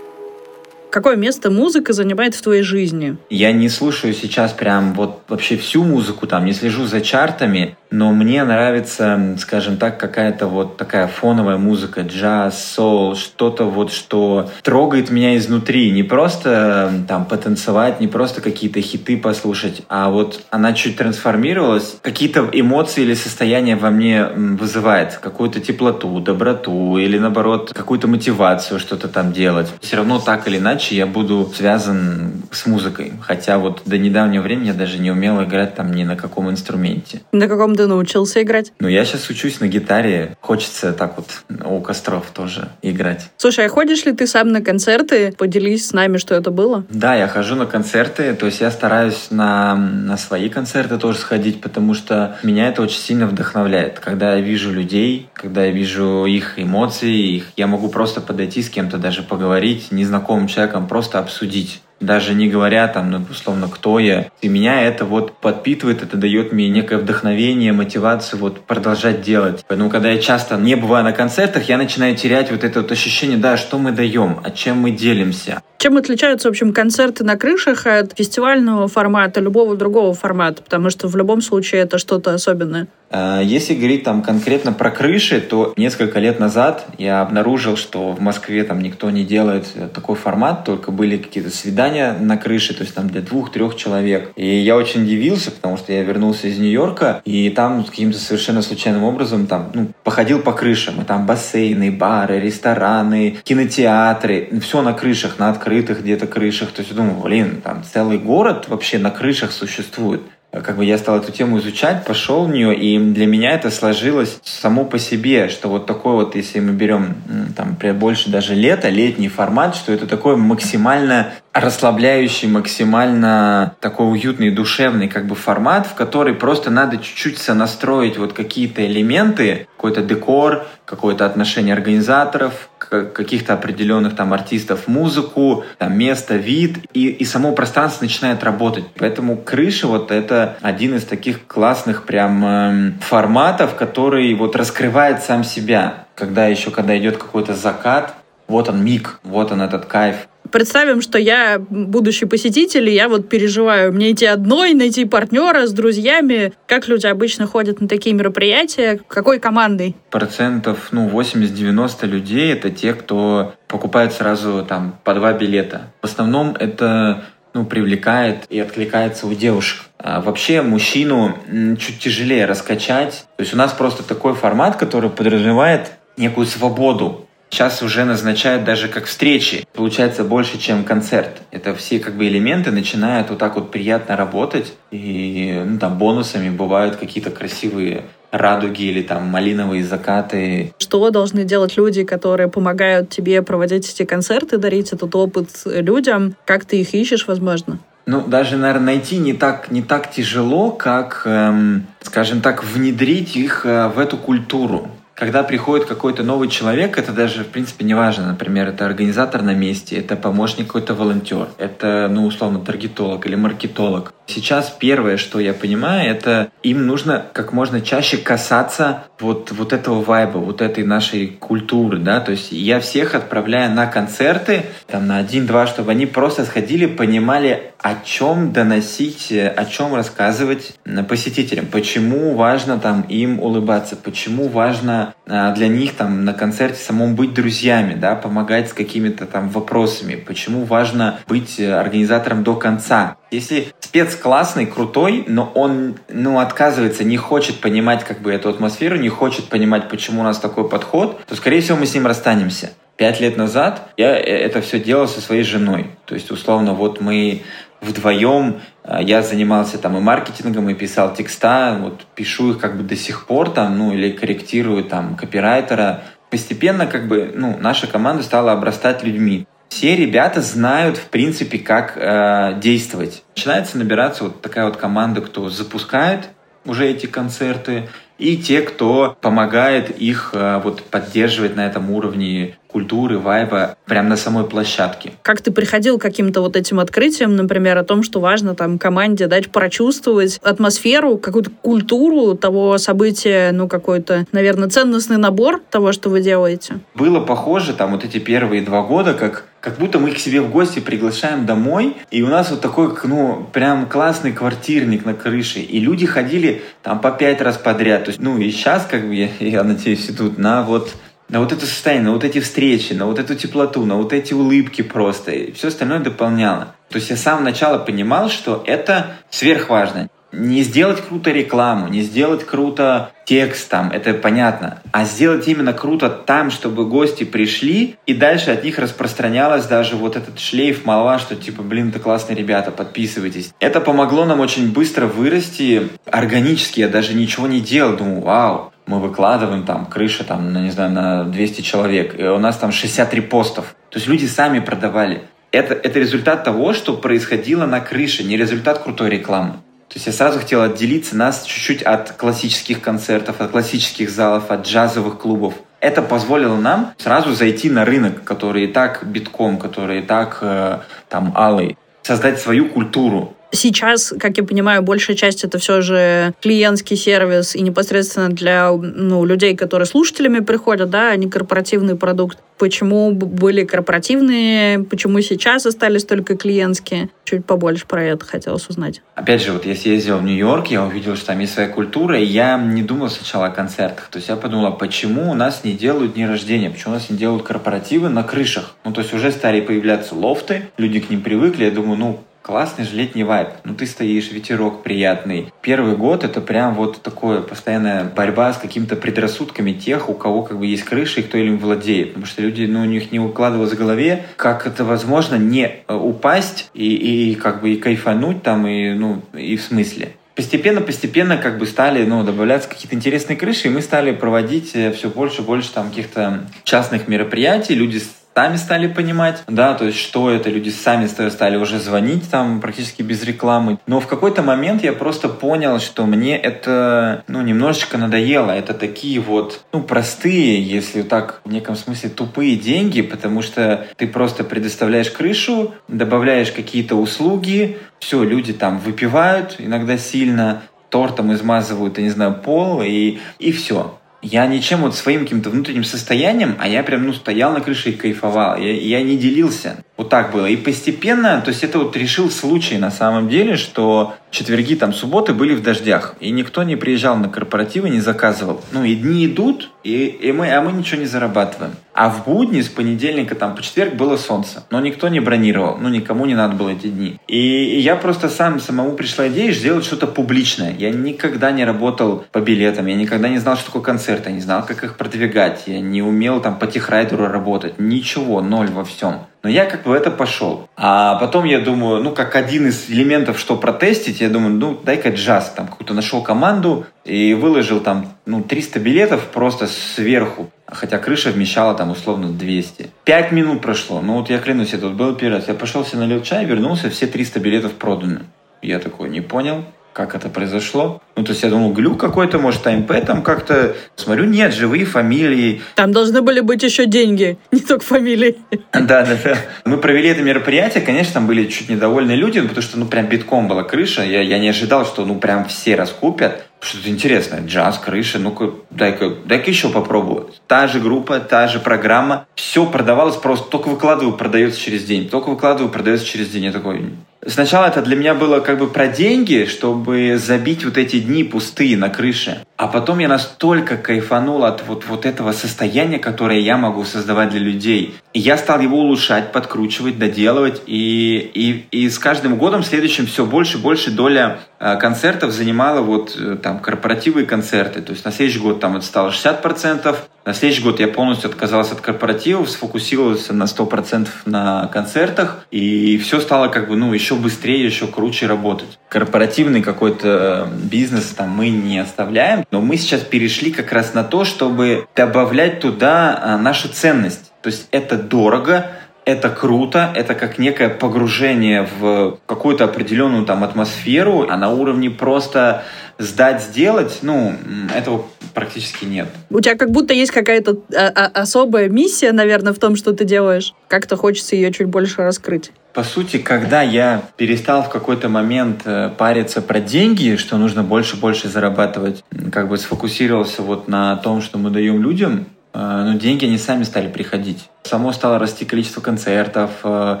Какое 0.92 1.16
место 1.16 1.50
музыка 1.50 1.94
занимает 1.94 2.34
в 2.34 2.42
твоей 2.42 2.60
жизни? 2.60 3.16
Я 3.30 3.52
не 3.52 3.70
слушаю 3.70 4.12
сейчас 4.12 4.52
прям 4.52 4.92
вот 4.92 5.22
вообще 5.26 5.56
всю 5.56 5.84
музыку, 5.84 6.26
там 6.26 6.44
не 6.44 6.52
слежу 6.52 6.84
за 6.84 7.00
чартами, 7.00 7.78
но 7.90 8.12
мне 8.12 8.44
нравится, 8.44 9.36
скажем 9.38 9.78
так, 9.78 9.98
какая-то 9.98 10.48
вот 10.48 10.76
такая 10.76 11.06
фоновая 11.06 11.56
музыка, 11.56 12.02
джаз, 12.02 12.62
соул, 12.62 13.16
что-то 13.16 13.64
вот, 13.64 13.90
что 13.90 14.50
трогает 14.62 15.10
меня 15.10 15.38
изнутри. 15.38 15.90
Не 15.92 16.02
просто 16.02 16.92
там 17.08 17.24
потанцевать, 17.24 17.98
не 18.00 18.06
просто 18.06 18.42
какие-то 18.42 18.82
хиты 18.82 19.16
послушать, 19.16 19.80
а 19.88 20.10
вот 20.10 20.42
она 20.50 20.74
чуть 20.74 20.98
трансформировалась, 20.98 21.96
какие-то 22.02 22.50
эмоции 22.52 23.00
или 23.02 23.14
состояния 23.14 23.76
во 23.76 23.88
мне 23.88 24.26
вызывает, 24.26 25.14
какую-то 25.14 25.58
теплоту, 25.60 26.20
доброту 26.20 26.98
или 26.98 27.16
наоборот 27.16 27.72
какую-то 27.74 28.08
мотивацию 28.08 28.78
что-то 28.78 29.08
там 29.08 29.32
делать. 29.32 29.68
Все 29.80 29.96
равно 29.96 30.18
так 30.18 30.46
или 30.46 30.58
иначе 30.58 30.81
иначе 30.82 30.96
я 30.96 31.06
буду 31.06 31.50
связан 31.54 32.32
с 32.50 32.66
музыкой. 32.66 33.12
Хотя 33.20 33.58
вот 33.58 33.82
до 33.86 33.98
недавнего 33.98 34.42
времени 34.42 34.68
я 34.68 34.74
даже 34.74 34.98
не 34.98 35.10
умел 35.10 35.42
играть 35.42 35.74
там 35.74 35.92
ни 35.92 36.04
на 36.04 36.16
каком 36.16 36.50
инструменте. 36.50 37.20
На 37.32 37.46
каком 37.48 37.76
ты 37.76 37.86
научился 37.86 38.42
играть? 38.42 38.72
Ну, 38.80 38.88
я 38.88 39.04
сейчас 39.04 39.30
учусь 39.30 39.60
на 39.60 39.68
гитаре. 39.68 40.36
Хочется 40.40 40.92
так 40.92 41.16
вот 41.16 41.26
у 41.64 41.80
костров 41.80 42.30
тоже 42.34 42.68
играть. 42.82 43.30
Слушай, 43.36 43.66
а 43.66 43.68
ходишь 43.68 44.04
ли 44.04 44.12
ты 44.12 44.26
сам 44.26 44.48
на 44.48 44.60
концерты? 44.60 45.32
Поделись 45.38 45.88
с 45.88 45.92
нами, 45.92 46.18
что 46.18 46.34
это 46.34 46.50
было. 46.50 46.84
Да, 46.90 47.14
я 47.14 47.28
хожу 47.28 47.54
на 47.54 47.66
концерты. 47.66 48.34
То 48.34 48.46
есть 48.46 48.60
я 48.60 48.70
стараюсь 48.70 49.28
на, 49.30 49.76
на 49.76 50.16
свои 50.16 50.48
концерты 50.48 50.98
тоже 50.98 51.18
сходить, 51.18 51.60
потому 51.60 51.94
что 51.94 52.36
меня 52.42 52.68
это 52.68 52.82
очень 52.82 53.00
сильно 53.00 53.26
вдохновляет. 53.26 54.00
Когда 54.00 54.34
я 54.34 54.40
вижу 54.40 54.72
людей, 54.72 55.28
когда 55.32 55.64
я 55.64 55.70
вижу 55.70 56.24
их 56.26 56.54
эмоции, 56.56 57.36
их, 57.36 57.44
я 57.56 57.66
могу 57.66 57.88
просто 57.88 58.20
подойти 58.20 58.62
с 58.62 58.68
кем-то, 58.68 58.98
даже 58.98 59.22
поговорить, 59.22 59.92
незнакомым 59.92 60.48
человеком, 60.48 60.71
просто 60.88 61.18
обсудить 61.18 61.82
даже 62.02 62.34
не 62.34 62.48
говоря 62.48 62.88
там, 62.88 63.10
ну, 63.10 63.20
условно, 63.30 63.68
кто 63.68 63.98
я. 63.98 64.30
И 64.42 64.48
меня 64.48 64.82
это 64.82 65.04
вот 65.04 65.38
подпитывает, 65.38 66.02
это 66.02 66.16
дает 66.16 66.52
мне 66.52 66.68
некое 66.68 66.98
вдохновение, 66.98 67.72
мотивацию 67.72 68.38
вот 68.38 68.60
продолжать 68.60 69.22
делать. 69.22 69.64
Поэтому, 69.68 69.90
когда 69.90 70.10
я 70.10 70.18
часто 70.18 70.56
не 70.56 70.74
бываю 70.74 71.04
на 71.04 71.12
концертах, 71.12 71.68
я 71.68 71.78
начинаю 71.78 72.16
терять 72.16 72.50
вот 72.50 72.64
это 72.64 72.80
вот 72.80 72.92
ощущение, 72.92 73.38
да, 73.38 73.56
что 73.56 73.78
мы 73.78 73.92
даем, 73.92 74.40
о 74.42 74.50
чем 74.50 74.78
мы 74.78 74.90
делимся. 74.90 75.62
Чем 75.78 75.96
отличаются, 75.96 76.48
в 76.48 76.52
общем, 76.52 76.72
концерты 76.72 77.24
на 77.24 77.36
крышах 77.36 77.88
от 77.88 78.16
фестивального 78.16 78.86
формата, 78.86 79.40
любого 79.40 79.76
другого 79.76 80.14
формата? 80.14 80.62
Потому 80.62 80.90
что 80.90 81.08
в 81.08 81.16
любом 81.16 81.40
случае 81.40 81.80
это 81.80 81.98
что-то 81.98 82.32
особенное. 82.32 82.86
А, 83.10 83.40
если 83.40 83.74
говорить 83.74 84.04
там 84.04 84.22
конкретно 84.22 84.72
про 84.72 84.90
крыши, 84.90 85.40
то 85.40 85.74
несколько 85.76 86.18
лет 86.18 86.38
назад 86.38 86.86
я 86.98 87.20
обнаружил, 87.20 87.76
что 87.76 88.12
в 88.12 88.20
Москве 88.20 88.62
там 88.64 88.80
никто 88.80 89.10
не 89.10 89.24
делает 89.24 89.66
такой 89.92 90.14
формат, 90.14 90.64
только 90.64 90.92
были 90.92 91.16
какие-то 91.16 91.50
свидания 91.50 91.91
на 91.92 92.36
крыше, 92.36 92.74
то 92.74 92.82
есть 92.82 92.94
там 92.94 93.08
для 93.08 93.20
двух-трех 93.20 93.76
человек. 93.76 94.32
И 94.36 94.46
я 94.46 94.76
очень 94.76 95.02
удивился, 95.02 95.50
потому 95.50 95.76
что 95.76 95.92
я 95.92 96.02
вернулся 96.02 96.48
из 96.48 96.58
Нью-Йорка, 96.58 97.22
и 97.24 97.50
там 97.50 97.84
каким-то 97.84 98.18
совершенно 98.18 98.62
случайным 98.62 99.04
образом 99.04 99.46
там, 99.46 99.70
ну, 99.74 99.88
походил 100.04 100.40
по 100.40 100.52
крышам, 100.52 101.00
и 101.00 101.04
там 101.04 101.26
бассейны, 101.26 101.90
бары, 101.90 102.40
рестораны, 102.40 103.36
кинотеатры, 103.44 104.48
все 104.60 104.82
на 104.82 104.92
крышах, 104.92 105.38
на 105.38 105.50
открытых 105.50 106.02
где-то 106.02 106.26
крышах. 106.26 106.70
То 106.72 106.80
есть 106.80 106.90
я 106.90 106.96
думаю, 106.96 107.20
блин, 107.20 107.60
там 107.62 107.82
целый 107.84 108.18
город 108.18 108.66
вообще 108.68 108.98
на 108.98 109.10
крышах 109.10 109.52
существует 109.52 110.22
как 110.60 110.76
бы 110.76 110.84
я 110.84 110.98
стал 110.98 111.16
эту 111.16 111.32
тему 111.32 111.58
изучать, 111.58 112.04
пошел 112.04 112.44
в 112.44 112.50
нее, 112.50 112.76
и 112.76 112.98
для 112.98 113.26
меня 113.26 113.52
это 113.52 113.70
сложилось 113.70 114.38
само 114.44 114.84
по 114.84 114.98
себе, 114.98 115.48
что 115.48 115.68
вот 115.68 115.86
такой 115.86 116.12
вот, 116.12 116.36
если 116.36 116.60
мы 116.60 116.72
берем 116.72 117.14
там 117.56 117.76
больше 117.98 118.28
даже 118.28 118.54
лета, 118.54 118.90
летний 118.90 119.28
формат, 119.28 119.74
что 119.74 119.92
это 119.92 120.06
такой 120.06 120.36
максимально 120.36 121.32
расслабляющий, 121.52 122.48
максимально 122.48 123.74
такой 123.80 124.10
уютный, 124.12 124.50
душевный 124.50 125.08
как 125.08 125.26
бы 125.26 125.34
формат, 125.34 125.86
в 125.86 125.94
который 125.94 126.34
просто 126.34 126.70
надо 126.70 126.96
чуть-чуть 126.96 127.38
сонастроить 127.38 128.16
вот 128.16 128.32
какие-то 128.32 128.84
элементы, 128.86 129.66
какой-то 129.76 130.02
декор, 130.02 130.66
какое-то 130.86 131.26
отношение 131.26 131.74
организаторов, 131.74 132.68
каких-то 132.78 133.54
определенных 133.54 134.16
там 134.16 134.32
артистов, 134.32 134.88
музыку, 134.88 135.64
там 135.78 135.96
место, 135.96 136.36
вид, 136.36 136.78
и, 136.94 137.08
и 137.08 137.24
само 137.24 137.52
пространство 137.52 138.04
начинает 138.04 138.42
работать. 138.44 138.84
Поэтому 138.98 139.36
крыша 139.36 139.86
вот 139.86 140.10
это 140.10 140.56
один 140.62 140.96
из 140.96 141.04
таких 141.04 141.46
классных 141.46 142.04
прям 142.04 142.44
э, 142.44 142.92
форматов, 143.00 143.74
который 143.76 144.34
вот 144.34 144.56
раскрывает 144.56 145.22
сам 145.22 145.44
себя. 145.44 146.06
Когда 146.14 146.46
еще, 146.46 146.70
когда 146.70 146.96
идет 146.96 147.16
какой-то 147.16 147.54
закат, 147.54 148.14
вот 148.48 148.68
он 148.68 148.84
миг, 148.84 149.18
вот 149.22 149.52
он 149.52 149.62
этот 149.62 149.86
кайф. 149.86 150.28
Представим, 150.52 151.00
что 151.00 151.18
я 151.18 151.58
будущий 151.58 152.26
посетитель, 152.26 152.90
и 152.90 152.94
я 152.94 153.08
вот 153.08 153.30
переживаю, 153.30 153.92
мне 153.92 154.12
идти 154.12 154.26
одной, 154.26 154.74
найти 154.74 155.06
партнера 155.06 155.66
с 155.66 155.72
друзьями. 155.72 156.52
Как 156.66 156.88
люди 156.88 157.06
обычно 157.06 157.46
ходят 157.46 157.80
на 157.80 157.88
такие 157.88 158.14
мероприятия? 158.14 159.00
Какой 159.08 159.40
командой? 159.40 159.96
Процентов, 160.10 160.88
ну, 160.92 161.08
80-90 161.08 162.06
людей— 162.06 162.52
это 162.54 162.70
те, 162.70 162.92
кто 162.92 163.54
покупает 163.66 164.12
сразу 164.12 164.64
там 164.68 164.98
по 165.04 165.14
два 165.14 165.32
билета. 165.32 165.90
В 166.02 166.04
основном 166.04 166.54
это 166.58 167.24
ну, 167.54 167.64
привлекает 167.64 168.44
и 168.50 168.60
откликается 168.60 169.26
у 169.26 169.32
девушек. 169.32 169.86
А 169.98 170.20
вообще 170.20 170.60
мужчину 170.60 171.38
чуть 171.78 171.98
тяжелее 171.98 172.44
раскачать. 172.44 173.24
То 173.36 173.42
есть 173.42 173.54
у 173.54 173.56
нас 173.56 173.72
просто 173.72 174.02
такой 174.02 174.34
формат, 174.34 174.76
который 174.76 175.08
подразумевает 175.08 175.92
некую 176.18 176.46
свободу 176.46 177.26
сейчас 177.52 177.82
уже 177.82 178.04
назначают 178.04 178.64
даже 178.64 178.88
как 178.88 179.04
встречи. 179.04 179.64
Получается 179.74 180.24
больше, 180.24 180.58
чем 180.58 180.84
концерт. 180.84 181.42
Это 181.50 181.74
все 181.74 181.98
как 181.98 182.14
бы 182.14 182.26
элементы 182.26 182.70
начинают 182.70 183.30
вот 183.30 183.38
так 183.38 183.54
вот 183.54 183.70
приятно 183.70 184.16
работать. 184.16 184.72
И 184.90 185.62
ну, 185.64 185.78
там 185.78 185.98
бонусами 185.98 186.48
бывают 186.48 186.96
какие-то 186.96 187.30
красивые 187.30 188.02
радуги 188.30 188.84
или 188.84 189.02
там 189.02 189.28
малиновые 189.28 189.84
закаты. 189.84 190.72
Что 190.78 191.10
должны 191.10 191.44
делать 191.44 191.76
люди, 191.76 192.02
которые 192.02 192.48
помогают 192.48 193.10
тебе 193.10 193.42
проводить 193.42 193.92
эти 193.92 194.04
концерты, 194.04 194.56
дарить 194.56 194.92
этот 194.92 195.14
опыт 195.14 195.48
людям? 195.66 196.34
Как 196.46 196.64
ты 196.64 196.80
их 196.80 196.94
ищешь, 196.94 197.26
возможно? 197.28 197.78
Ну, 198.06 198.26
даже, 198.26 198.56
наверное, 198.56 198.96
найти 198.96 199.18
не 199.18 199.34
так, 199.34 199.70
не 199.70 199.82
так 199.82 200.10
тяжело, 200.10 200.70
как, 200.70 201.22
эм, 201.24 201.86
скажем 202.00 202.40
так, 202.40 202.64
внедрить 202.64 203.36
их 203.36 203.64
э, 203.64 203.88
в 203.94 204.00
эту 204.00 204.16
культуру 204.16 204.88
когда 205.22 205.44
приходит 205.44 205.86
какой-то 205.86 206.24
новый 206.24 206.48
человек, 206.48 206.98
это 206.98 207.12
даже, 207.12 207.44
в 207.44 207.46
принципе, 207.46 207.84
не 207.84 207.94
важно. 207.94 208.26
Например, 208.26 208.66
это 208.66 208.86
организатор 208.86 209.40
на 209.40 209.54
месте, 209.54 209.96
это 209.96 210.16
помощник 210.16 210.66
какой-то 210.66 210.94
волонтер, 210.94 211.46
это, 211.58 212.08
ну, 212.10 212.26
условно, 212.26 212.58
таргетолог 212.58 213.24
или 213.24 213.36
маркетолог. 213.36 214.14
Сейчас 214.26 214.74
первое, 214.76 215.16
что 215.18 215.38
я 215.38 215.54
понимаю, 215.54 216.10
это 216.10 216.50
им 216.64 216.86
нужно 216.86 217.24
как 217.32 217.52
можно 217.52 217.80
чаще 217.80 218.16
касаться 218.16 219.04
вот, 219.20 219.52
вот 219.52 219.72
этого 219.72 220.02
вайба, 220.02 220.38
вот 220.38 220.60
этой 220.60 220.84
нашей 220.84 221.28
культуры, 221.28 221.98
да, 221.98 222.20
то 222.20 222.32
есть 222.32 222.50
я 222.50 222.80
всех 222.80 223.14
отправляю 223.14 223.72
на 223.72 223.86
концерты, 223.86 224.64
там, 224.88 225.06
на 225.06 225.18
один-два, 225.18 225.66
чтобы 225.66 225.92
они 225.92 226.06
просто 226.06 226.44
сходили, 226.44 226.86
понимали, 226.86 227.72
о 227.78 227.96
чем 228.04 228.52
доносить, 228.52 229.32
о 229.32 229.64
чем 229.66 229.94
рассказывать 229.94 230.74
посетителям, 231.08 231.66
почему 231.66 232.34
важно 232.34 232.78
там 232.78 233.02
им 233.02 233.40
улыбаться, 233.40 233.96
почему 233.96 234.48
важно 234.48 235.11
а, 235.26 235.52
для 235.52 235.68
них 235.68 235.94
там 235.94 236.24
на 236.24 236.32
концерте 236.32 236.78
самому 236.78 237.14
быть 237.14 237.34
друзьями, 237.34 237.94
да, 237.94 238.14
помогать 238.14 238.68
с 238.70 238.72
какими-то 238.72 239.26
там 239.26 239.48
вопросами, 239.48 240.14
почему 240.14 240.64
важно 240.64 241.18
быть 241.26 241.60
организатором 241.60 242.44
до 242.44 242.56
конца. 242.56 243.16
Если 243.30 243.72
спец 243.80 244.14
классный, 244.14 244.66
крутой, 244.66 245.24
но 245.26 245.50
он, 245.54 245.96
ну, 246.08 246.38
отказывается, 246.38 247.04
не 247.04 247.16
хочет 247.16 247.60
понимать 247.60 248.04
как 248.04 248.20
бы 248.20 248.32
эту 248.32 248.48
атмосферу, 248.48 248.96
не 248.96 249.08
хочет 249.08 249.48
понимать, 249.48 249.88
почему 249.88 250.20
у 250.20 250.24
нас 250.24 250.38
такой 250.38 250.68
подход, 250.68 251.24
то, 251.26 251.36
скорее 251.36 251.60
всего, 251.60 251.78
мы 251.78 251.86
с 251.86 251.94
ним 251.94 252.06
расстанемся. 252.06 252.70
Пять 253.02 253.18
лет 253.18 253.36
назад 253.36 253.88
я 253.96 254.16
э, 254.16 254.22
это 254.22 254.60
все 254.60 254.78
делал 254.78 255.08
со 255.08 255.20
своей 255.20 255.42
женой. 255.42 255.90
То 256.04 256.14
есть, 256.14 256.30
условно, 256.30 256.72
вот 256.72 257.00
мы 257.00 257.42
вдвоем, 257.80 258.60
э, 258.84 258.98
я 259.02 259.22
занимался 259.22 259.76
там 259.78 259.96
и 259.96 260.00
маркетингом, 260.00 260.70
и 260.70 260.74
писал 260.74 261.12
текста, 261.12 261.78
вот 261.80 262.06
пишу 262.14 262.52
их 262.52 262.60
как 262.60 262.76
бы 262.76 262.84
до 262.84 262.94
сих 262.94 263.26
пор 263.26 263.50
там, 263.50 263.76
ну, 263.76 263.92
или 263.92 264.12
корректирую 264.12 264.84
там 264.84 265.16
копирайтера. 265.16 266.04
Постепенно 266.30 266.86
как 266.86 267.08
бы, 267.08 267.32
ну, 267.34 267.56
наша 267.58 267.88
команда 267.88 268.22
стала 268.22 268.52
обрастать 268.52 269.02
людьми 269.02 269.48
все 269.68 269.96
ребята 269.96 270.40
знают, 270.40 270.96
в 270.96 271.06
принципе, 271.06 271.58
как 271.58 271.94
э, 271.96 272.60
действовать. 272.60 273.24
Начинается 273.34 273.78
набираться 273.78 274.24
вот 274.24 274.42
такая 274.42 274.66
вот 274.66 274.76
команда, 274.76 275.22
кто 275.22 275.48
запускает 275.48 276.28
уже 276.64 276.86
эти 276.86 277.06
концерты, 277.06 277.88
и 278.18 278.36
те, 278.36 278.62
кто 278.62 279.16
помогает 279.20 279.90
их 279.90 280.30
э, 280.32 280.60
вот 280.62 280.84
поддерживать 280.84 281.56
на 281.56 281.66
этом 281.66 281.90
уровне 281.90 282.56
культуры, 282.72 283.18
вайба 283.18 283.76
прямо 283.84 284.10
на 284.10 284.16
самой 284.16 284.44
площадке. 284.44 285.12
Как 285.22 285.40
ты 285.40 285.52
приходил 285.52 285.98
к 285.98 286.02
каким-то 286.02 286.40
вот 286.40 286.56
этим 286.56 286.80
открытиям, 286.80 287.36
например, 287.36 287.78
о 287.78 287.84
том, 287.84 288.02
что 288.02 288.20
важно 288.20 288.54
там 288.54 288.78
команде 288.78 289.26
дать 289.26 289.50
прочувствовать 289.50 290.40
атмосферу, 290.42 291.18
какую-то 291.18 291.50
культуру 291.62 292.34
того 292.34 292.78
события, 292.78 293.52
ну 293.52 293.68
какой-то, 293.68 294.26
наверное, 294.32 294.68
ценностный 294.68 295.18
набор 295.18 295.60
того, 295.70 295.92
что 295.92 296.08
вы 296.08 296.20
делаете? 296.20 296.80
Было 296.94 297.20
похоже 297.20 297.74
там 297.74 297.92
вот 297.92 298.04
эти 298.04 298.18
первые 298.18 298.62
два 298.62 298.82
года, 298.82 299.14
как 299.14 299.44
как 299.62 299.78
будто 299.78 300.00
мы 300.00 300.10
к 300.10 300.18
себе 300.18 300.40
в 300.40 300.50
гости 300.50 300.80
приглашаем 300.80 301.46
домой, 301.46 301.96
и 302.10 302.20
у 302.22 302.26
нас 302.26 302.50
вот 302.50 302.60
такой, 302.60 302.92
ну, 303.04 303.46
прям 303.52 303.86
классный 303.86 304.32
квартирник 304.32 305.04
на 305.04 305.14
крыше, 305.14 305.60
и 305.60 305.78
люди 305.78 306.04
ходили 306.04 306.62
там 306.82 307.00
по 307.00 307.12
пять 307.12 307.40
раз 307.40 307.58
подряд. 307.58 308.04
То 308.04 308.10
есть, 308.10 308.20
ну, 308.20 308.36
и 308.38 308.50
сейчас, 308.50 308.84
как 308.90 309.06
бы, 309.06 309.14
я, 309.14 309.28
я 309.38 309.62
надеюсь, 309.62 310.10
идут 310.10 310.36
на 310.36 310.62
вот 310.62 310.92
на 311.32 311.40
вот 311.40 311.50
это 311.50 311.64
состояние, 311.64 312.08
на 312.08 312.12
вот 312.12 312.24
эти 312.24 312.40
встречи, 312.40 312.92
на 312.92 313.06
вот 313.06 313.18
эту 313.18 313.34
теплоту, 313.34 313.86
на 313.86 313.96
вот 313.96 314.12
эти 314.12 314.34
улыбки 314.34 314.82
просто. 314.82 315.30
И 315.30 315.52
все 315.52 315.68
остальное 315.68 316.00
дополняло. 316.00 316.74
То 316.90 316.96
есть 316.96 317.08
я 317.08 317.16
с 317.16 317.22
самого 317.22 317.42
начала 317.42 317.78
понимал, 317.78 318.28
что 318.28 318.62
это 318.66 319.16
сверхважно. 319.30 320.10
не 320.32 320.62
сделать 320.62 321.00
круто 321.06 321.30
рекламу, 321.30 321.88
не 321.88 322.02
сделать 322.02 322.44
круто 322.44 323.12
текст 323.24 323.68
там, 323.68 323.90
это 323.90 324.14
понятно, 324.14 324.80
а 324.90 325.04
сделать 325.04 325.46
именно 325.46 325.72
круто 325.72 326.08
там, 326.08 326.50
чтобы 326.50 326.86
гости 326.86 327.24
пришли, 327.24 327.96
и 328.06 328.14
дальше 328.14 328.50
от 328.50 328.64
них 328.64 328.78
распространялось 328.78 329.66
даже 329.66 329.96
вот 329.96 330.16
этот 330.16 330.40
шлейф 330.40 330.84
молва, 330.84 331.18
что 331.18 331.36
типа, 331.36 331.62
блин, 331.62 331.90
это 331.90 331.98
классные 331.98 332.36
ребята, 332.36 332.70
подписывайтесь. 332.70 333.52
Это 333.60 333.80
помогло 333.80 334.24
нам 334.24 334.40
очень 334.40 334.72
быстро 334.72 335.06
вырасти 335.06 335.88
органически, 336.06 336.80
я 336.80 336.88
даже 336.88 337.14
ничего 337.14 337.46
не 337.46 337.60
делал, 337.60 337.96
думаю, 337.96 338.20
вау, 338.22 338.71
мы 338.86 339.00
выкладываем 339.00 339.64
там 339.64 339.86
крыша 339.86 340.24
там, 340.24 340.52
ну, 340.52 340.60
не 340.60 340.70
знаю, 340.70 340.90
на 340.90 341.24
200 341.24 341.60
человек, 341.62 342.18
и 342.18 342.24
у 342.24 342.38
нас 342.38 342.56
там 342.56 342.72
60 342.72 343.14
репостов. 343.14 343.74
То 343.90 343.98
есть 343.98 344.08
люди 344.08 344.26
сами 344.26 344.58
продавали. 344.58 345.22
Это, 345.50 345.74
это 345.74 345.98
результат 345.98 346.44
того, 346.44 346.72
что 346.72 346.96
происходило 346.96 347.66
на 347.66 347.80
крыше, 347.80 348.24
не 348.24 348.36
результат 348.36 348.82
крутой 348.82 349.10
рекламы. 349.10 349.54
То 349.92 349.96
есть 349.96 350.06
я 350.06 350.12
сразу 350.14 350.38
хотел 350.38 350.62
отделиться 350.62 351.14
нас 351.14 351.42
чуть-чуть 351.44 351.82
от 351.82 352.12
классических 352.12 352.80
концертов, 352.80 353.42
от 353.42 353.50
классических 353.50 354.08
залов, 354.08 354.50
от 354.50 354.66
джазовых 354.66 355.18
клубов. 355.18 355.52
Это 355.80 356.00
позволило 356.00 356.56
нам 356.56 356.94
сразу 356.96 357.34
зайти 357.34 357.68
на 357.68 357.84
рынок, 357.84 358.24
который 358.24 358.64
и 358.64 358.66
так 358.68 359.04
битком, 359.04 359.58
который 359.58 359.98
и 359.98 360.02
так 360.02 360.38
э, 360.40 360.78
там 361.10 361.34
алый, 361.36 361.76
создать 362.00 362.40
свою 362.40 362.70
культуру. 362.70 363.34
Сейчас, 363.54 364.14
как 364.18 364.38
я 364.38 364.44
понимаю, 364.44 364.82
большая 364.82 365.14
часть 365.14 365.44
это 365.44 365.58
все 365.58 365.82
же 365.82 366.32
клиентский 366.40 366.96
сервис 366.96 367.54
и 367.54 367.60
непосредственно 367.60 368.30
для 368.30 368.72
ну, 368.72 369.26
людей, 369.26 369.54
которые 369.54 369.84
слушателями 369.84 370.40
приходят, 370.40 370.88
да, 370.88 371.10
а 371.10 371.16
не 371.16 371.28
корпоративный 371.28 371.94
продукт. 371.94 372.38
Почему 372.56 373.12
были 373.12 373.64
корпоративные, 373.64 374.78
почему 374.78 375.20
сейчас 375.20 375.66
остались 375.66 376.04
только 376.04 376.36
клиентские? 376.36 377.10
Чуть 377.24 377.44
побольше 377.44 377.86
про 377.86 378.02
это 378.04 378.24
хотелось 378.24 378.68
узнать. 378.70 379.02
Опять 379.16 379.42
же, 379.42 379.52
вот 379.52 379.66
я 379.66 379.74
съездил 379.74 380.18
в 380.18 380.22
Нью-Йорк, 380.22 380.68
я 380.68 380.84
увидел, 380.84 381.14
что 381.16 381.26
там 381.26 381.40
есть 381.40 381.52
своя 381.52 381.68
культура, 381.68 382.18
и 382.18 382.24
я 382.24 382.56
не 382.56 382.82
думал 382.82 383.10
сначала 383.10 383.46
о 383.46 383.50
концертах. 383.50 384.08
То 384.08 384.16
есть 384.16 384.30
я 384.30 384.36
подумал, 384.36 384.66
а 384.66 384.70
почему 384.70 385.30
у 385.30 385.34
нас 385.34 385.62
не 385.62 385.74
делают 385.74 386.14
дни 386.14 386.24
рождения, 386.26 386.70
почему 386.70 386.92
у 386.92 386.96
нас 386.96 387.10
не 387.10 387.18
делают 387.18 387.42
корпоративы 387.42 388.08
на 388.08 388.22
крышах? 388.22 388.76
Ну, 388.84 388.92
то 388.92 389.02
есть 389.02 389.12
уже 389.12 389.30
стали 389.30 389.60
появляться 389.60 390.14
лофты, 390.14 390.70
люди 390.78 391.00
к 391.00 391.10
ним 391.10 391.20
привыкли, 391.20 391.64
я 391.64 391.70
думаю, 391.70 391.98
ну, 391.98 392.20
классный 392.42 392.84
же 392.84 392.96
летний 392.96 393.24
вайб. 393.24 393.48
Ну, 393.64 393.74
ты 393.74 393.86
стоишь, 393.86 394.30
ветерок 394.30 394.82
приятный. 394.82 395.52
Первый 395.62 395.96
год 395.96 396.24
это 396.24 396.40
прям 396.40 396.74
вот 396.74 397.00
такое 397.02 397.40
постоянная 397.40 398.04
борьба 398.04 398.52
с 398.52 398.58
какими-то 398.58 398.96
предрассудками 398.96 399.72
тех, 399.72 400.08
у 400.08 400.14
кого 400.14 400.42
как 400.42 400.58
бы 400.58 400.66
есть 400.66 400.82
крыша 400.84 401.20
и 401.20 401.22
кто 401.22 401.38
им 401.38 401.58
владеет. 401.58 402.08
Потому 402.08 402.26
что 402.26 402.42
люди, 402.42 402.64
ну, 402.64 402.82
у 402.82 402.84
них 402.84 403.12
не 403.12 403.20
укладывалось 403.20 403.72
в 403.72 403.78
голове, 403.78 404.24
как 404.36 404.66
это 404.66 404.84
возможно 404.84 405.36
не 405.36 405.82
э, 405.86 405.94
упасть 405.94 406.70
и, 406.74 407.32
и 407.32 407.34
как 407.36 407.62
бы 407.62 407.70
и 407.70 407.76
кайфануть 407.76 408.42
там, 408.42 408.66
и, 408.66 408.92
ну, 408.92 409.22
и 409.32 409.56
в 409.56 409.62
смысле. 409.62 410.12
Постепенно-постепенно 410.34 411.36
как 411.36 411.58
бы 411.58 411.66
стали 411.66 412.04
ну, 412.04 412.24
добавляться 412.24 412.68
какие-то 412.68 412.96
интересные 412.96 413.36
крыши, 413.36 413.68
и 413.68 413.70
мы 413.70 413.82
стали 413.82 414.12
проводить 414.12 414.70
э, 414.74 414.92
все 414.92 415.10
больше 415.10 415.42
и 415.42 415.44
больше 415.44 415.72
там 415.72 415.90
каких-то 415.90 416.44
частных 416.64 417.06
мероприятий. 417.06 417.74
Люди 417.74 418.00
сами 418.34 418.56
стали 418.56 418.86
понимать, 418.86 419.42
да, 419.46 419.74
то 419.74 419.84
есть 419.84 419.98
что 419.98 420.30
это, 420.30 420.50
люди 420.50 420.70
сами 420.70 421.06
стали 421.06 421.56
уже 421.56 421.78
звонить 421.78 422.30
там 422.30 422.60
практически 422.60 423.02
без 423.02 423.22
рекламы. 423.24 423.78
Но 423.86 424.00
в 424.00 424.06
какой-то 424.06 424.42
момент 424.42 424.82
я 424.82 424.92
просто 424.92 425.28
понял, 425.28 425.78
что 425.80 426.06
мне 426.06 426.36
это, 426.36 427.24
ну, 427.28 427.42
немножечко 427.42 427.98
надоело. 427.98 428.50
Это 428.50 428.74
такие 428.74 429.20
вот, 429.20 429.64
ну, 429.72 429.82
простые, 429.82 430.62
если 430.62 431.02
так 431.02 431.40
в 431.44 431.52
неком 431.52 431.76
смысле 431.76 432.10
тупые 432.10 432.56
деньги, 432.56 433.02
потому 433.02 433.42
что 433.42 433.86
ты 433.96 434.06
просто 434.06 434.44
предоставляешь 434.44 435.10
крышу, 435.10 435.74
добавляешь 435.88 436.52
какие-то 436.52 436.96
услуги, 436.96 437.78
все, 437.98 438.22
люди 438.22 438.52
там 438.52 438.78
выпивают 438.78 439.56
иногда 439.58 439.96
сильно, 439.98 440.62
тортом 440.88 441.32
измазывают, 441.32 441.98
я 441.98 442.04
не 442.04 442.10
знаю, 442.10 442.34
пол, 442.34 442.82
и, 442.82 443.18
и 443.38 443.52
все 443.52 443.98
я 444.22 444.46
ничем 444.46 444.82
вот 444.82 444.94
своим 444.94 445.22
каким-то 445.22 445.50
внутренним 445.50 445.84
состоянием, 445.84 446.56
а 446.60 446.68
я 446.68 446.82
прям, 446.84 447.04
ну, 447.04 447.12
стоял 447.12 447.52
на 447.52 447.60
крыше 447.60 447.90
и 447.90 447.92
кайфовал. 447.92 448.56
Я, 448.56 448.72
я 448.72 449.02
не 449.02 449.16
делился. 449.16 449.84
Вот 449.96 450.08
так 450.08 450.32
было. 450.32 450.46
И 450.46 450.56
постепенно, 450.56 451.40
то 451.40 451.50
есть 451.50 451.64
это 451.64 451.78
вот 451.78 451.96
решил 451.96 452.30
случай 452.30 452.78
на 452.78 452.90
самом 452.90 453.28
деле, 453.28 453.56
что 453.56 454.14
четверги, 454.30 454.76
там, 454.76 454.92
субботы 454.92 455.34
были 455.34 455.54
в 455.54 455.62
дождях. 455.62 456.14
И 456.20 456.30
никто 456.30 456.62
не 456.62 456.76
приезжал 456.76 457.16
на 457.16 457.28
корпоративы, 457.28 457.90
не 457.90 458.00
заказывал. 458.00 458.62
Ну, 458.70 458.84
и 458.84 458.94
дни 458.94 459.26
идут, 459.26 459.70
и, 459.82 460.06
и 460.06 460.32
мы, 460.32 460.50
а 460.52 460.62
мы 460.62 460.72
ничего 460.72 461.00
не 461.00 461.06
зарабатываем. 461.06 461.72
А 462.02 462.10
в 462.10 462.24
будни 462.24 462.60
с 462.60 462.68
понедельника 462.68 463.36
там 463.36 463.54
по 463.54 463.62
четверг 463.62 463.94
было 463.94 464.16
солнце. 464.16 464.64
Но 464.70 464.80
никто 464.80 465.06
не 465.06 465.20
бронировал. 465.20 465.78
Ну, 465.78 465.88
никому 465.88 466.26
не 466.26 466.34
надо 466.34 466.56
было 466.56 466.70
эти 466.70 466.88
дни. 466.88 467.20
И, 467.28 467.78
я 467.78 467.94
просто 467.94 468.28
сам, 468.28 468.58
самому 468.58 468.96
пришла 468.96 469.28
идея 469.28 469.52
сделать 469.52 469.84
что-то 469.84 470.08
публичное. 470.08 470.74
Я 470.76 470.90
никогда 470.90 471.52
не 471.52 471.64
работал 471.64 472.24
по 472.32 472.40
билетам. 472.40 472.86
Я 472.86 472.96
никогда 472.96 473.28
не 473.28 473.38
знал, 473.38 473.54
что 473.54 473.66
такое 473.66 473.82
концерт. 473.82 474.26
Я 474.26 474.32
не 474.32 474.40
знал, 474.40 474.66
как 474.66 474.82
их 474.82 474.96
продвигать. 474.96 475.62
Я 475.66 475.78
не 475.78 476.02
умел 476.02 476.40
там 476.40 476.58
по 476.58 476.66
техрайдеру 476.66 477.28
работать. 477.28 477.78
Ничего, 477.78 478.42
ноль 478.42 478.72
во 478.72 478.84
всем. 478.84 479.20
Но 479.42 479.50
я 479.50 479.64
как 479.66 479.82
бы 479.82 479.90
в 479.90 479.92
это 479.92 480.10
пошел. 480.10 480.68
А 480.76 481.16
потом 481.16 481.44
я 481.44 481.58
думаю, 481.58 482.02
ну, 482.02 482.12
как 482.12 482.36
один 482.36 482.68
из 482.68 482.88
элементов, 482.88 483.40
что 483.40 483.56
протестить, 483.56 484.20
я 484.20 484.28
думаю, 484.28 484.54
ну, 484.54 484.78
дай-ка 484.82 485.10
джаз. 485.10 485.52
Там 485.56 485.66
какую-то 485.66 485.94
нашел 485.94 486.22
команду 486.22 486.86
и 487.04 487.34
выложил 487.34 487.80
там, 487.80 488.12
ну, 488.24 488.42
300 488.42 488.78
билетов 488.78 489.26
просто 489.28 489.66
сверху. 489.66 490.50
Хотя 490.66 490.98
крыша 490.98 491.30
вмещала 491.30 491.74
там 491.74 491.90
условно 491.90 492.28
200. 492.28 492.90
Пять 493.04 493.32
минут 493.32 493.62
прошло. 493.62 494.00
Ну, 494.00 494.18
вот 494.18 494.30
я 494.30 494.38
клянусь, 494.38 494.74
это 494.74 494.86
вот 494.86 494.96
был 494.96 495.14
первый 495.16 495.36
раз. 495.36 495.48
Я 495.48 495.54
пошел 495.54 495.84
себе 495.84 495.98
налил 495.98 496.22
чай, 496.22 496.44
вернулся, 496.44 496.88
все 496.88 497.08
300 497.08 497.40
билетов 497.40 497.72
проданы. 497.72 498.20
Я 498.62 498.78
такой, 498.78 499.10
не 499.10 499.20
понял 499.20 499.64
как 499.92 500.14
это 500.14 500.28
произошло. 500.28 501.00
Ну, 501.16 501.24
то 501.24 501.32
есть 501.32 501.42
я 501.42 501.50
думал, 501.50 501.72
глюк 501.72 502.00
какой-то, 502.00 502.38
может, 502.38 502.66
АМП 502.66 502.92
там 503.06 503.22
как-то... 503.22 503.76
Смотрю, 503.96 504.24
нет, 504.24 504.54
живые 504.54 504.84
фамилии. 504.84 505.60
Там 505.74 505.92
должны 505.92 506.22
были 506.22 506.40
быть 506.40 506.62
еще 506.62 506.86
деньги, 506.86 507.38
не 507.52 507.60
только 507.60 507.84
фамилии. 507.84 508.38
Да, 508.72 509.04
да, 509.04 509.16
да. 509.22 509.36
Мы 509.64 509.76
провели 509.76 510.08
это 510.08 510.22
мероприятие, 510.22 510.82
конечно, 510.82 511.14
там 511.14 511.26
были 511.26 511.46
чуть 511.46 511.68
недовольные 511.68 512.16
люди, 512.16 512.40
потому 512.40 512.62
что, 512.62 512.78
ну, 512.78 512.86
прям 512.86 513.06
битком 513.06 513.48
была 513.48 513.62
крыша. 513.64 514.02
Я, 514.02 514.22
я 514.22 514.38
не 514.38 514.48
ожидал, 514.48 514.86
что, 514.86 515.04
ну, 515.04 515.16
прям 515.16 515.44
все 515.46 515.74
раскупят. 515.74 516.46
Что-то 516.60 516.88
интересное. 516.90 517.44
Джаз, 517.44 517.78
крыша, 517.78 518.20
ну-ка, 518.20 518.52
дай-ка 518.70 519.10
дай 519.24 519.42
еще 519.44 519.68
попробую. 519.68 520.30
Та 520.46 520.68
же 520.68 520.78
группа, 520.78 521.18
та 521.18 521.48
же 521.48 521.58
программа. 521.58 522.26
Все 522.36 522.64
продавалось 522.64 523.16
просто. 523.16 523.50
Только 523.50 523.68
выкладываю, 523.68 524.16
продается 524.16 524.60
через 524.60 524.84
день. 524.84 525.08
Только 525.08 525.30
выкладываю, 525.30 525.72
продается 525.72 526.06
через 526.06 526.28
день. 526.28 526.44
Я 526.44 526.52
такой, 526.52 526.90
Сначала 527.24 527.66
это 527.66 527.82
для 527.82 527.94
меня 527.94 528.14
было 528.14 528.40
как 528.40 528.58
бы 528.58 528.68
про 528.68 528.88
деньги, 528.88 529.46
чтобы 529.48 530.18
забить 530.18 530.64
вот 530.64 530.76
эти 530.76 530.98
дни 530.98 531.22
пустые 531.22 531.76
на 531.76 531.88
крыше. 531.88 532.44
А 532.62 532.68
потом 532.68 533.00
я 533.00 533.08
настолько 533.08 533.76
кайфанул 533.76 534.44
от 534.44 534.64
вот, 534.68 534.84
вот 534.86 535.04
этого 535.04 535.32
состояния, 535.32 535.98
которое 535.98 536.38
я 536.38 536.56
могу 536.56 536.84
создавать 536.84 537.30
для 537.30 537.40
людей. 537.40 537.96
И 538.12 538.20
я 538.20 538.36
стал 538.36 538.60
его 538.60 538.78
улучшать, 538.78 539.32
подкручивать, 539.32 539.98
доделывать. 539.98 540.62
И, 540.66 541.18
и, 541.34 541.66
и 541.72 541.90
с 541.90 541.98
каждым 541.98 542.36
годом 542.36 542.62
следующим 542.62 543.06
все 543.06 543.26
больше 543.26 543.58
и 543.58 543.60
больше 543.60 543.90
доля 543.90 544.38
э, 544.60 544.76
концертов 544.76 545.32
занимала 545.32 545.80
вот 545.80 546.16
э, 546.16 546.36
там 546.36 546.60
корпоративы 546.60 547.22
и 547.22 547.26
концерты. 547.26 547.82
То 547.82 547.90
есть 547.90 548.04
на 548.04 548.12
следующий 548.12 548.38
год 548.38 548.60
там 548.60 548.76
это 548.76 548.86
стало 548.86 549.10
60%, 549.10 549.96
на 550.24 550.34
следующий 550.34 550.62
год 550.62 550.78
я 550.78 550.86
полностью 550.86 551.30
отказался 551.30 551.74
от 551.74 551.80
корпоративов, 551.80 552.48
сфокусировался 552.48 553.32
на 553.34 553.44
100% 553.44 554.08
на 554.24 554.68
концертах, 554.68 555.44
и 555.50 555.98
все 555.98 556.20
стало 556.20 556.46
как 556.46 556.68
бы, 556.68 556.76
ну, 556.76 556.92
еще 556.92 557.16
быстрее, 557.16 557.64
еще 557.64 557.88
круче 557.88 558.28
работать. 558.28 558.78
Корпоративный 558.88 559.62
какой-то 559.62 560.48
э, 560.48 560.68
бизнес 560.68 561.06
там 561.06 561.30
мы 561.30 561.48
не 561.48 561.80
оставляем, 561.80 562.44
но 562.52 562.60
мы 562.60 562.76
сейчас 562.76 563.00
перешли 563.00 563.50
как 563.50 563.72
раз 563.72 563.94
на 563.94 564.04
то, 564.04 564.24
чтобы 564.24 564.86
добавлять 564.94 565.60
туда 565.60 566.20
э, 566.22 566.36
нашу 566.36 566.68
ценность. 566.68 567.32
То 567.40 567.48
есть 567.48 567.66
это 567.72 567.96
дорого, 567.96 568.70
это 569.04 569.30
круто, 569.30 569.90
это 569.96 570.14
как 570.14 570.38
некое 570.38 570.68
погружение 570.68 571.66
в 571.80 572.18
какую-то 572.26 572.64
определенную 572.64 573.24
там 573.24 573.42
атмосферу, 573.42 574.28
а 574.28 574.36
на 574.36 574.50
уровне 574.50 574.90
просто 574.90 575.64
сдать, 575.98 576.42
сделать, 576.42 576.98
ну, 577.02 577.34
этого 577.74 578.06
практически 578.34 578.84
нет. 578.84 579.08
У 579.30 579.40
тебя 579.40 579.56
как 579.56 579.70
будто 579.70 579.94
есть 579.94 580.12
какая-то 580.12 580.58
а, 580.74 580.92
а, 580.94 581.22
особая 581.22 581.68
миссия, 581.68 582.12
наверное, 582.12 582.52
в 582.52 582.58
том, 582.58 582.76
что 582.76 582.92
ты 582.92 583.04
делаешь. 583.04 583.54
Как-то 583.66 583.96
хочется 583.96 584.36
ее 584.36 584.52
чуть 584.52 584.68
больше 584.68 585.02
раскрыть. 585.02 585.52
По 585.72 585.84
сути, 585.84 586.18
когда 586.18 586.60
я 586.60 587.02
перестал 587.16 587.62
в 587.62 587.70
какой-то 587.70 588.10
момент 588.10 588.62
э, 588.66 588.90
париться 588.90 589.40
про 589.40 589.58
деньги, 589.58 590.16
что 590.16 590.36
нужно 590.36 590.62
больше-больше 590.62 591.28
зарабатывать, 591.28 592.04
как 592.30 592.48
бы 592.48 592.58
сфокусировался 592.58 593.42
вот 593.42 593.68
на 593.68 593.96
том, 593.96 594.20
что 594.20 594.36
мы 594.36 594.50
даем 594.50 594.82
людям, 594.82 595.26
но 595.54 595.94
деньги, 595.94 596.24
они 596.24 596.38
сами 596.38 596.62
стали 596.62 596.88
приходить. 596.88 597.48
само 597.64 597.92
стало 597.92 598.18
расти 598.18 598.44
количество 598.44 598.80
концертов, 598.80 599.50
э, 599.64 600.00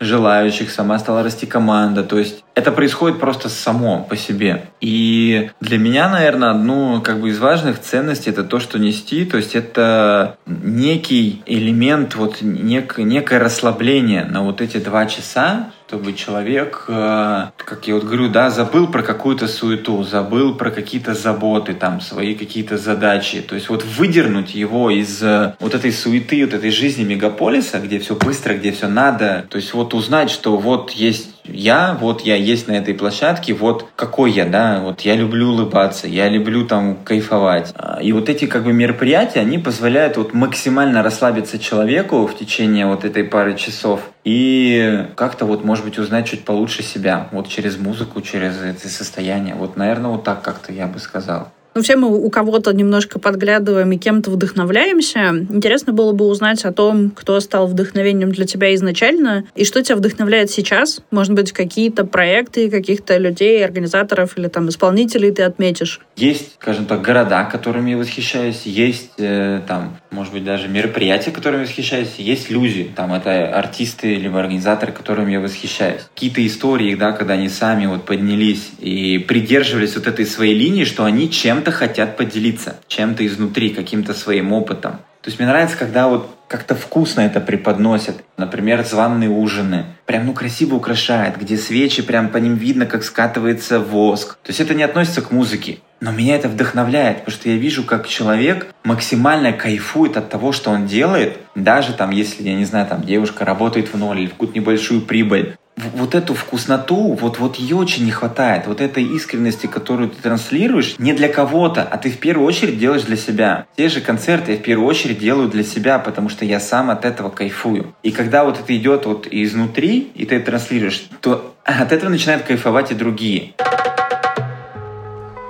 желающих, 0.00 0.70
сама 0.70 0.98
стала 0.98 1.22
расти 1.22 1.46
команда. 1.46 2.02
То 2.02 2.18
есть 2.18 2.44
это 2.54 2.72
происходит 2.72 3.20
просто 3.20 3.48
само 3.48 4.06
по 4.08 4.16
себе. 4.16 4.64
И 4.80 5.50
для 5.60 5.78
меня, 5.78 6.08
наверное, 6.08 6.50
одну 6.50 7.02
как 7.02 7.20
бы 7.20 7.28
из 7.28 7.38
важных 7.38 7.80
ценностей 7.80 8.30
это 8.30 8.44
то, 8.44 8.58
что 8.58 8.78
нести. 8.78 9.24
То 9.24 9.36
есть 9.36 9.54
это 9.54 10.36
некий 10.46 11.42
элемент, 11.46 12.14
вот 12.14 12.40
нек, 12.40 12.98
некое 12.98 13.38
расслабление 13.38 14.24
на 14.24 14.42
вот 14.42 14.60
эти 14.60 14.78
два 14.78 15.06
часа, 15.06 15.70
чтобы 15.86 16.14
человек, 16.14 16.86
э, 16.88 17.46
как 17.56 17.86
я 17.86 17.94
вот 17.94 18.04
говорю, 18.04 18.28
да, 18.28 18.50
забыл 18.50 18.88
про 18.88 19.02
какую-то 19.02 19.46
суету, 19.46 20.02
забыл 20.02 20.56
про 20.56 20.72
какие-то 20.72 21.14
заботы, 21.14 21.74
там, 21.74 22.00
свои 22.00 22.34
какие-то 22.34 22.76
задачи. 22.76 23.40
То 23.40 23.54
есть 23.54 23.68
вот 23.68 23.84
выдернуть 23.84 24.52
его 24.54 24.90
из 24.90 25.22
э, 25.22 25.54
вот 25.60 25.74
этой 25.74 25.92
суеты, 25.92 26.44
вот 26.44 26.54
этой 26.54 26.72
жизни 26.72 27.04
мегаполиса, 27.04 27.78
где 27.78 28.00
все 28.00 28.16
быстро, 28.16 28.54
где 28.54 28.72
все 28.72 28.88
надо. 28.88 29.46
То 29.48 29.58
есть 29.58 29.74
вот 29.74 29.94
узнать, 29.94 30.30
что 30.30 30.56
вот 30.56 30.90
есть 30.90 31.36
я, 31.48 31.96
вот 32.00 32.22
я 32.22 32.34
есть 32.34 32.66
на 32.66 32.72
этой 32.72 32.94
площадке, 32.94 33.54
вот 33.54 33.86
какой 33.94 34.32
я, 34.32 34.46
да, 34.46 34.80
вот 34.80 35.02
я 35.02 35.14
люблю 35.14 35.50
улыбаться, 35.50 36.08
я 36.08 36.28
люблю 36.28 36.66
там 36.66 36.96
кайфовать. 36.96 37.72
А, 37.76 38.00
и 38.02 38.12
вот 38.12 38.28
эти 38.28 38.46
как 38.46 38.64
бы 38.64 38.72
мероприятия, 38.72 39.40
они 39.40 39.58
позволяют 39.58 40.16
вот 40.16 40.34
максимально 40.34 41.04
расслабиться 41.04 41.58
человеку 41.58 42.26
в 42.26 42.36
течение 42.36 42.86
вот 42.86 43.04
этой 43.04 43.22
пары 43.22 43.56
часов 43.56 44.00
и 44.26 45.06
как-то 45.14 45.44
вот, 45.44 45.62
может 45.62 45.84
быть, 45.84 46.00
узнать 46.00 46.26
чуть 46.26 46.44
получше 46.44 46.82
себя, 46.82 47.28
вот 47.30 47.46
через 47.46 47.78
музыку, 47.78 48.20
через 48.22 48.60
это 48.60 48.88
состояние. 48.88 49.54
Вот, 49.54 49.76
наверное, 49.76 50.10
вот 50.10 50.24
так 50.24 50.42
как-то 50.42 50.72
я 50.72 50.88
бы 50.88 50.98
сказал. 50.98 51.52
Ну, 51.76 51.82
все 51.82 51.94
мы 51.96 52.08
у 52.08 52.30
кого-то 52.30 52.72
немножко 52.72 53.18
подглядываем 53.18 53.92
и 53.92 53.98
кем-то 53.98 54.30
вдохновляемся. 54.30 55.44
Интересно 55.50 55.92
было 55.92 56.12
бы 56.12 56.24
узнать 56.24 56.64
о 56.64 56.72
том, 56.72 57.10
кто 57.10 57.38
стал 57.38 57.66
вдохновением 57.66 58.32
для 58.32 58.46
тебя 58.46 58.74
изначально 58.74 59.44
и 59.54 59.66
что 59.66 59.82
тебя 59.82 59.96
вдохновляет 59.96 60.50
сейчас. 60.50 61.02
Может 61.10 61.34
быть, 61.34 61.52
какие-то 61.52 62.06
проекты 62.06 62.70
каких-то 62.70 63.18
людей, 63.18 63.62
организаторов 63.62 64.38
или 64.38 64.48
там 64.48 64.70
исполнителей 64.70 65.32
ты 65.32 65.42
отметишь. 65.42 66.00
Есть, 66.16 66.54
скажем 66.54 66.86
так, 66.86 67.02
города, 67.02 67.44
которыми 67.44 67.90
я 67.90 67.98
восхищаюсь, 67.98 68.62
есть 68.64 69.12
э, 69.18 69.60
там, 69.68 69.98
может 70.10 70.32
быть, 70.32 70.44
даже 70.44 70.68
мероприятия, 70.68 71.30
которыми 71.30 71.60
я 71.60 71.66
восхищаюсь, 71.66 72.14
есть 72.16 72.48
люди, 72.48 72.90
там 72.96 73.12
это 73.12 73.54
артисты 73.54 74.14
либо 74.14 74.40
организаторы, 74.40 74.92
которыми 74.92 75.32
я 75.32 75.40
восхищаюсь. 75.40 76.00
Какие-то 76.14 76.46
истории, 76.46 76.94
да, 76.94 77.12
когда 77.12 77.34
они 77.34 77.50
сами 77.50 77.84
вот 77.84 78.06
поднялись 78.06 78.70
и 78.78 79.18
придерживались 79.18 79.94
вот 79.94 80.06
этой 80.06 80.24
своей 80.24 80.54
линии, 80.54 80.84
что 80.84 81.04
они 81.04 81.30
чем-то 81.30 81.65
чем-то 81.66 81.72
хотят 81.72 82.16
поделиться, 82.16 82.76
чем-то 82.86 83.26
изнутри, 83.26 83.70
каким-то 83.70 84.14
своим 84.14 84.52
опытом. 84.52 84.92
То 85.22 85.30
есть 85.30 85.40
мне 85.40 85.48
нравится, 85.48 85.76
когда 85.76 86.06
вот 86.06 86.30
как-то 86.46 86.76
вкусно 86.76 87.22
это 87.22 87.40
преподносят. 87.40 88.22
Например, 88.36 88.84
званные 88.84 89.30
ужины. 89.30 89.84
Прям, 90.04 90.26
ну, 90.26 90.32
красиво 90.32 90.76
украшает, 90.76 91.36
где 91.40 91.56
свечи, 91.56 92.02
прям 92.02 92.28
по 92.28 92.36
ним 92.36 92.54
видно, 92.54 92.86
как 92.86 93.02
скатывается 93.02 93.80
воск. 93.80 94.38
То 94.44 94.50
есть 94.50 94.60
это 94.60 94.74
не 94.74 94.84
относится 94.84 95.22
к 95.22 95.32
музыке. 95.32 95.78
Но 96.00 96.12
меня 96.12 96.36
это 96.36 96.48
вдохновляет, 96.48 97.18
потому 97.18 97.36
что 97.36 97.48
я 97.48 97.56
вижу, 97.56 97.82
как 97.82 98.06
человек 98.06 98.68
максимально 98.84 99.52
кайфует 99.52 100.16
от 100.16 100.28
того, 100.28 100.52
что 100.52 100.70
он 100.70 100.86
делает, 100.86 101.38
даже 101.56 101.94
там, 101.94 102.10
если, 102.10 102.44
я 102.44 102.54
не 102.54 102.64
знаю, 102.64 102.86
там 102.86 103.02
девушка 103.02 103.44
работает 103.44 103.92
в 103.92 103.98
ноль 103.98 104.20
или 104.20 104.26
в 104.26 104.32
какую-то 104.32 104.56
небольшую 104.56 105.00
прибыль, 105.00 105.56
вот 105.76 106.14
эту 106.14 106.34
вкусноту, 106.34 107.12
вот, 107.12 107.38
вот 107.38 107.56
ее 107.56 107.76
очень 107.76 108.04
не 108.04 108.10
хватает. 108.10 108.66
Вот 108.66 108.80
этой 108.80 109.04
искренности, 109.04 109.66
которую 109.66 110.10
ты 110.10 110.22
транслируешь, 110.22 110.96
не 110.98 111.12
для 111.12 111.28
кого-то, 111.28 111.82
а 111.82 111.98
ты 111.98 112.10
в 112.10 112.18
первую 112.18 112.46
очередь 112.46 112.78
делаешь 112.78 113.02
для 113.02 113.16
себя. 113.16 113.66
Те 113.76 113.88
же 113.88 114.00
концерты 114.00 114.52
я 114.52 114.58
в 114.58 114.62
первую 114.62 114.88
очередь 114.88 115.18
делаю 115.18 115.48
для 115.48 115.64
себя, 115.64 115.98
потому 115.98 116.28
что 116.28 116.44
я 116.44 116.60
сам 116.60 116.90
от 116.90 117.04
этого 117.04 117.30
кайфую. 117.30 117.94
И 118.02 118.10
когда 118.10 118.44
вот 118.44 118.58
это 118.58 118.76
идет 118.76 119.06
вот 119.06 119.26
изнутри, 119.30 120.10
и 120.14 120.24
ты 120.24 120.36
это 120.36 120.46
транслируешь, 120.46 121.08
то 121.20 121.54
от 121.64 121.92
этого 121.92 122.10
начинают 122.10 122.44
кайфовать 122.44 122.92
и 122.92 122.94
другие. 122.94 123.52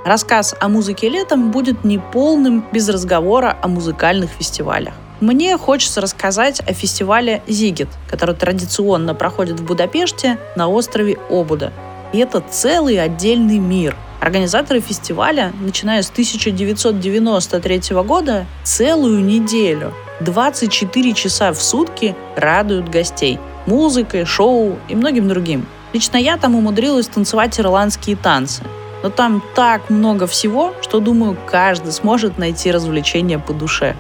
Рассказ 0.06 0.54
о 0.60 0.68
музыке 0.68 1.08
летом 1.08 1.50
будет 1.50 1.82
неполным 1.82 2.64
без 2.70 2.88
разговора 2.88 3.58
о 3.60 3.66
музыкальных 3.66 4.30
фестивалях. 4.30 4.94
Мне 5.20 5.58
хочется 5.58 6.00
рассказать 6.00 6.60
о 6.60 6.72
фестивале 6.72 7.42
«Зигит», 7.48 7.88
который 8.08 8.36
традиционно 8.36 9.16
проходит 9.16 9.58
в 9.58 9.64
Будапеште 9.64 10.38
на 10.54 10.68
острове 10.68 11.18
Обуда. 11.28 11.72
И 12.12 12.18
это 12.18 12.40
целый 12.40 13.02
отдельный 13.02 13.58
мир. 13.58 13.96
Организаторы 14.20 14.78
фестиваля, 14.78 15.52
начиная 15.60 16.02
с 16.02 16.10
1993 16.10 17.80
года, 18.04 18.46
целую 18.62 19.24
неделю, 19.24 19.92
24 20.20 21.14
часа 21.14 21.52
в 21.52 21.60
сутки 21.60 22.14
радуют 22.36 22.88
гостей 22.88 23.40
музыкой, 23.66 24.24
шоу 24.24 24.78
и 24.86 24.94
многим 24.94 25.26
другим. 25.26 25.66
Лично 25.92 26.16
я 26.16 26.36
там 26.36 26.54
умудрилась 26.54 27.08
танцевать 27.08 27.58
ирландские 27.58 28.14
танцы. 28.14 28.62
Но 29.02 29.10
там 29.10 29.42
так 29.54 29.90
много 29.90 30.26
всего, 30.26 30.74
что, 30.82 31.00
думаю, 31.00 31.36
каждый 31.46 31.92
сможет 31.92 32.38
найти 32.38 32.70
развлечение 32.70 33.38
по 33.38 33.52
душе. 33.52 33.94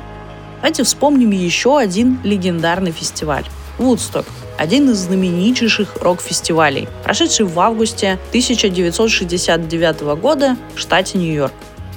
Давайте 0.56 0.84
вспомним 0.84 1.30
еще 1.30 1.78
один 1.78 2.18
легендарный 2.24 2.90
фестиваль– 2.90 3.44
Вудсток, 3.78 4.24
один 4.58 4.90
из 4.90 4.98
знаменитейших 4.98 5.96
рок-фестивалей, 6.00 6.88
прошедший 7.04 7.44
в 7.44 7.60
августе 7.60 8.18
1969 8.30 10.00
года 10.18 10.56
в 10.74 10.78
штате 10.78 11.18
Нью-Йорк. 11.18 11.52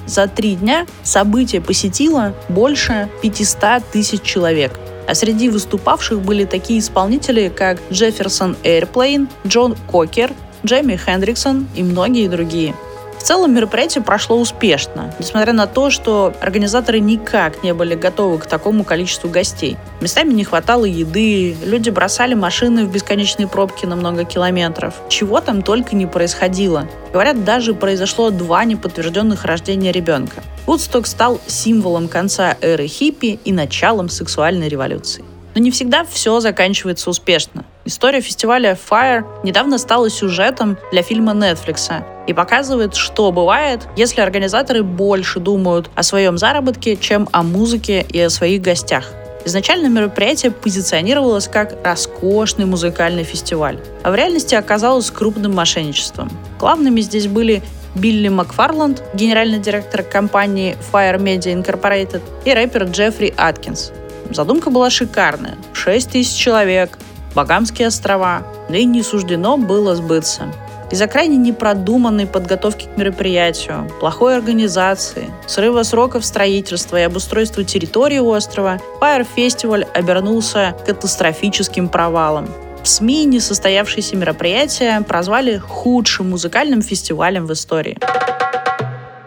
За 0.06 0.26
три 0.28 0.56
дня 0.56 0.86
событие 1.02 1.62
посетило 1.62 2.34
больше 2.48 3.08
500 3.22 3.82
тысяч 3.90 4.22
человек, 4.22 4.78
а 5.08 5.14
среди 5.14 5.48
выступавших 5.48 6.20
были 6.20 6.44
такие 6.44 6.80
исполнители, 6.80 7.48
как 7.48 7.80
Джефферсон 7.90 8.56
Эйрплейн, 8.62 9.28
Джон 9.46 9.74
Кокер, 9.90 10.32
Джейми 10.64 10.96
Хендриксон 10.96 11.66
и 11.74 11.82
многие 11.82 12.28
другие– 12.28 12.74
в 13.20 13.22
целом 13.22 13.54
мероприятие 13.54 14.02
прошло 14.02 14.40
успешно, 14.40 15.14
несмотря 15.18 15.52
на 15.52 15.66
то, 15.66 15.90
что 15.90 16.32
организаторы 16.40 17.00
никак 17.00 17.62
не 17.62 17.74
были 17.74 17.94
готовы 17.94 18.38
к 18.38 18.46
такому 18.46 18.82
количеству 18.82 19.28
гостей. 19.28 19.76
Местами 20.00 20.32
не 20.32 20.42
хватало 20.42 20.86
еды, 20.86 21.54
люди 21.62 21.90
бросали 21.90 22.32
машины 22.32 22.86
в 22.86 22.90
бесконечные 22.90 23.46
пробки 23.46 23.84
на 23.84 23.94
много 23.94 24.24
километров. 24.24 24.94
Чего 25.10 25.42
там 25.42 25.60
только 25.60 25.94
не 25.94 26.06
происходило. 26.06 26.88
Говорят, 27.12 27.44
даже 27.44 27.74
произошло 27.74 28.30
два 28.30 28.64
неподтвержденных 28.64 29.44
рождения 29.44 29.92
ребенка. 29.92 30.42
Вудсток 30.64 31.06
стал 31.06 31.42
символом 31.46 32.08
конца 32.08 32.56
эры 32.62 32.86
хиппи 32.86 33.38
и 33.44 33.52
началом 33.52 34.08
сексуальной 34.08 34.68
революции. 34.68 35.24
Но 35.54 35.60
не 35.60 35.70
всегда 35.70 36.04
все 36.04 36.40
заканчивается 36.40 37.10
успешно. 37.10 37.64
История 37.84 38.20
фестиваля 38.20 38.78
Fire 38.90 39.24
недавно 39.42 39.78
стала 39.78 40.10
сюжетом 40.10 40.76
для 40.92 41.02
фильма 41.02 41.32
Netflix 41.32 42.04
и 42.26 42.32
показывает, 42.32 42.94
что 42.94 43.32
бывает, 43.32 43.88
если 43.96 44.20
организаторы 44.20 44.82
больше 44.82 45.40
думают 45.40 45.90
о 45.94 46.02
своем 46.02 46.38
заработке, 46.38 46.96
чем 46.96 47.28
о 47.32 47.42
музыке 47.42 48.06
и 48.08 48.20
о 48.20 48.30
своих 48.30 48.62
гостях. 48.62 49.12
Изначально 49.44 49.88
мероприятие 49.88 50.52
позиционировалось 50.52 51.48
как 51.48 51.74
роскошный 51.82 52.66
музыкальный 52.66 53.24
фестиваль, 53.24 53.78
а 54.02 54.10
в 54.10 54.14
реальности 54.14 54.54
оказалось 54.54 55.10
крупным 55.10 55.54
мошенничеством. 55.54 56.30
Главными 56.58 57.00
здесь 57.00 57.26
были 57.26 57.62
Билли 57.94 58.28
Макфарланд, 58.28 59.02
генеральный 59.14 59.58
директор 59.58 60.02
компании 60.02 60.76
Fire 60.92 61.18
Media 61.18 61.54
Incorporated, 61.54 62.22
и 62.44 62.52
рэпер 62.52 62.84
Джеффри 62.84 63.34
Аткинс. 63.36 63.92
Задумка 64.30 64.70
была 64.70 64.90
шикарная. 64.90 65.56
6 65.72 66.10
тысяч 66.10 66.36
человек, 66.36 66.98
Багамские 67.34 67.88
острова, 67.88 68.42
но 68.68 68.76
и 68.76 68.84
не 68.84 69.02
суждено 69.02 69.56
было 69.56 69.94
сбыться. 69.94 70.52
Из-за 70.90 71.06
крайне 71.06 71.36
непродуманной 71.36 72.26
подготовки 72.26 72.86
к 72.92 72.98
мероприятию, 72.98 73.88
плохой 74.00 74.36
организации, 74.36 75.30
срыва 75.46 75.84
сроков 75.84 76.24
строительства 76.24 76.96
и 76.96 77.04
обустройства 77.04 77.62
территории 77.62 78.18
острова, 78.18 78.80
Fire 79.00 79.24
Festival 79.36 79.86
обернулся 79.94 80.74
катастрофическим 80.84 81.88
провалом. 81.88 82.48
В 82.82 82.88
СМИ 82.88 83.26
несостоявшееся 83.26 84.16
мероприятие 84.16 85.00
прозвали 85.02 85.58
худшим 85.58 86.30
музыкальным 86.30 86.82
фестивалем 86.82 87.46
в 87.46 87.52
истории. 87.52 87.98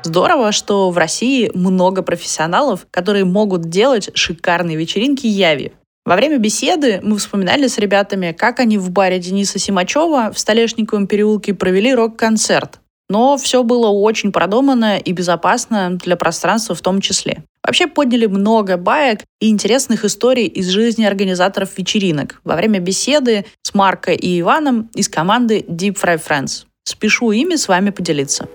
Здорово, 0.04 0.52
что 0.52 0.90
в 0.90 0.98
России 0.98 1.50
много 1.54 2.02
профессионалов, 2.02 2.86
которые 2.92 3.24
могут 3.24 3.70
делать 3.70 4.10
шикарные 4.14 4.78
вечеринки 4.78 5.26
Яви. 5.26 5.72
Во 6.06 6.18
время 6.18 6.38
беседы 6.38 7.00
мы 7.02 7.18
вспоминали 7.18 7.68
с 7.68 7.78
ребятами, 7.78 8.36
как 8.38 8.60
они 8.60 8.78
в 8.78 8.92
баре 8.92 9.20
Дениса 9.20 9.58
Симачева 9.58 10.34
в 10.34 10.38
Столешниковом 10.38 11.08
переулке 11.08 11.54
провели 11.54 11.96
рок-концерт. 11.96 12.82
Но 13.10 13.38
все 13.38 13.64
было 13.64 13.88
очень 13.88 14.34
продумано 14.34 14.98
и 14.98 15.14
безопасно 15.14 15.98
для 16.04 16.18
пространства 16.18 16.76
в 16.76 16.82
том 16.82 17.00
числе. 17.00 17.44
Вообще 17.66 17.88
подняли 17.88 18.26
много 18.26 18.76
баек 18.76 19.22
и 19.40 19.50
интересных 19.50 20.04
историй 20.04 20.48
из 20.48 20.68
жизни 20.68 21.06
организаторов 21.06 21.78
вечеринок 21.78 22.42
во 22.44 22.56
время 22.58 22.80
беседы 22.80 23.46
с 23.62 23.74
Марко 23.74 24.12
и 24.12 24.42
Иваном 24.42 24.90
из 24.96 25.08
команды 25.08 25.60
Deep 25.60 25.98
Fry 26.02 26.22
Friends. 26.22 26.66
Спешу 26.84 27.32
ими 27.32 27.56
с 27.56 27.70
вами 27.70 27.92
поделиться. 27.92 28.50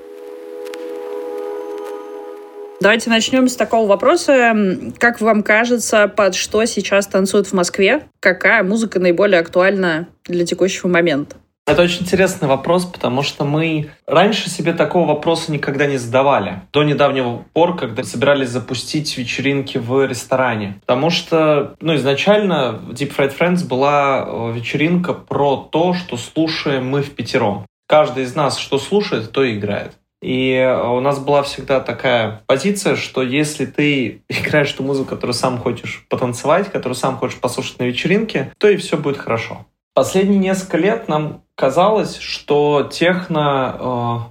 Давайте 2.80 3.10
начнем 3.10 3.48
с 3.48 3.56
такого 3.56 3.88
вопроса. 3.88 4.56
Как 4.98 5.20
вам 5.20 5.42
кажется, 5.42 6.06
под 6.06 6.36
что 6.36 6.64
сейчас 6.64 7.08
танцуют 7.08 7.48
в 7.48 7.52
Москве? 7.52 8.04
Какая 8.20 8.62
музыка 8.62 9.00
наиболее 9.00 9.40
актуальна 9.40 10.06
для 10.24 10.46
текущего 10.46 10.86
момента? 10.86 11.36
Это 11.66 11.82
очень 11.82 12.02
интересный 12.02 12.48
вопрос, 12.48 12.86
потому 12.86 13.22
что 13.22 13.44
мы 13.44 13.90
раньше 14.06 14.48
себе 14.48 14.72
такого 14.72 15.08
вопроса 15.08 15.52
никогда 15.52 15.86
не 15.86 15.98
задавали. 15.98 16.62
До 16.72 16.82
недавнего 16.82 17.44
пор, 17.52 17.76
когда 17.76 18.04
собирались 18.04 18.48
запустить 18.48 19.18
вечеринки 19.18 19.76
в 19.76 20.06
ресторане. 20.06 20.78
Потому 20.80 21.10
что, 21.10 21.74
ну, 21.80 21.94
изначально 21.96 22.80
Deep 22.90 23.14
Fried 23.14 23.36
Friends 23.36 23.66
была 23.66 24.24
э, 24.26 24.52
вечеринка 24.54 25.12
про 25.12 25.56
то, 25.56 25.92
что 25.92 26.16
слушаем 26.16 26.88
мы 26.88 27.02
в 27.02 27.10
пятером. 27.10 27.66
Каждый 27.86 28.24
из 28.24 28.34
нас 28.34 28.56
что 28.56 28.78
слушает, 28.78 29.32
то 29.32 29.44
и 29.44 29.58
играет. 29.58 29.97
И 30.20 30.52
э, 30.52 30.88
у 30.88 31.00
нас 31.00 31.18
была 31.18 31.42
всегда 31.42 31.80
такая 31.80 32.42
позиция, 32.46 32.96
что 32.96 33.22
если 33.22 33.66
ты 33.66 34.22
играешь 34.28 34.72
ту 34.72 34.82
музыку, 34.82 35.10
которую 35.10 35.34
сам 35.34 35.58
хочешь 35.58 36.04
потанцевать, 36.08 36.70
которую 36.70 36.96
сам 36.96 37.16
хочешь 37.16 37.38
послушать 37.38 37.78
на 37.78 37.84
вечеринке, 37.84 38.52
то 38.58 38.68
и 38.68 38.76
все 38.76 38.96
будет 38.96 39.18
хорошо. 39.18 39.66
Последние 39.94 40.38
несколько 40.38 40.76
лет 40.76 41.08
нам 41.08 41.42
казалось, 41.54 42.18
что 42.18 42.88
техно 42.90 43.76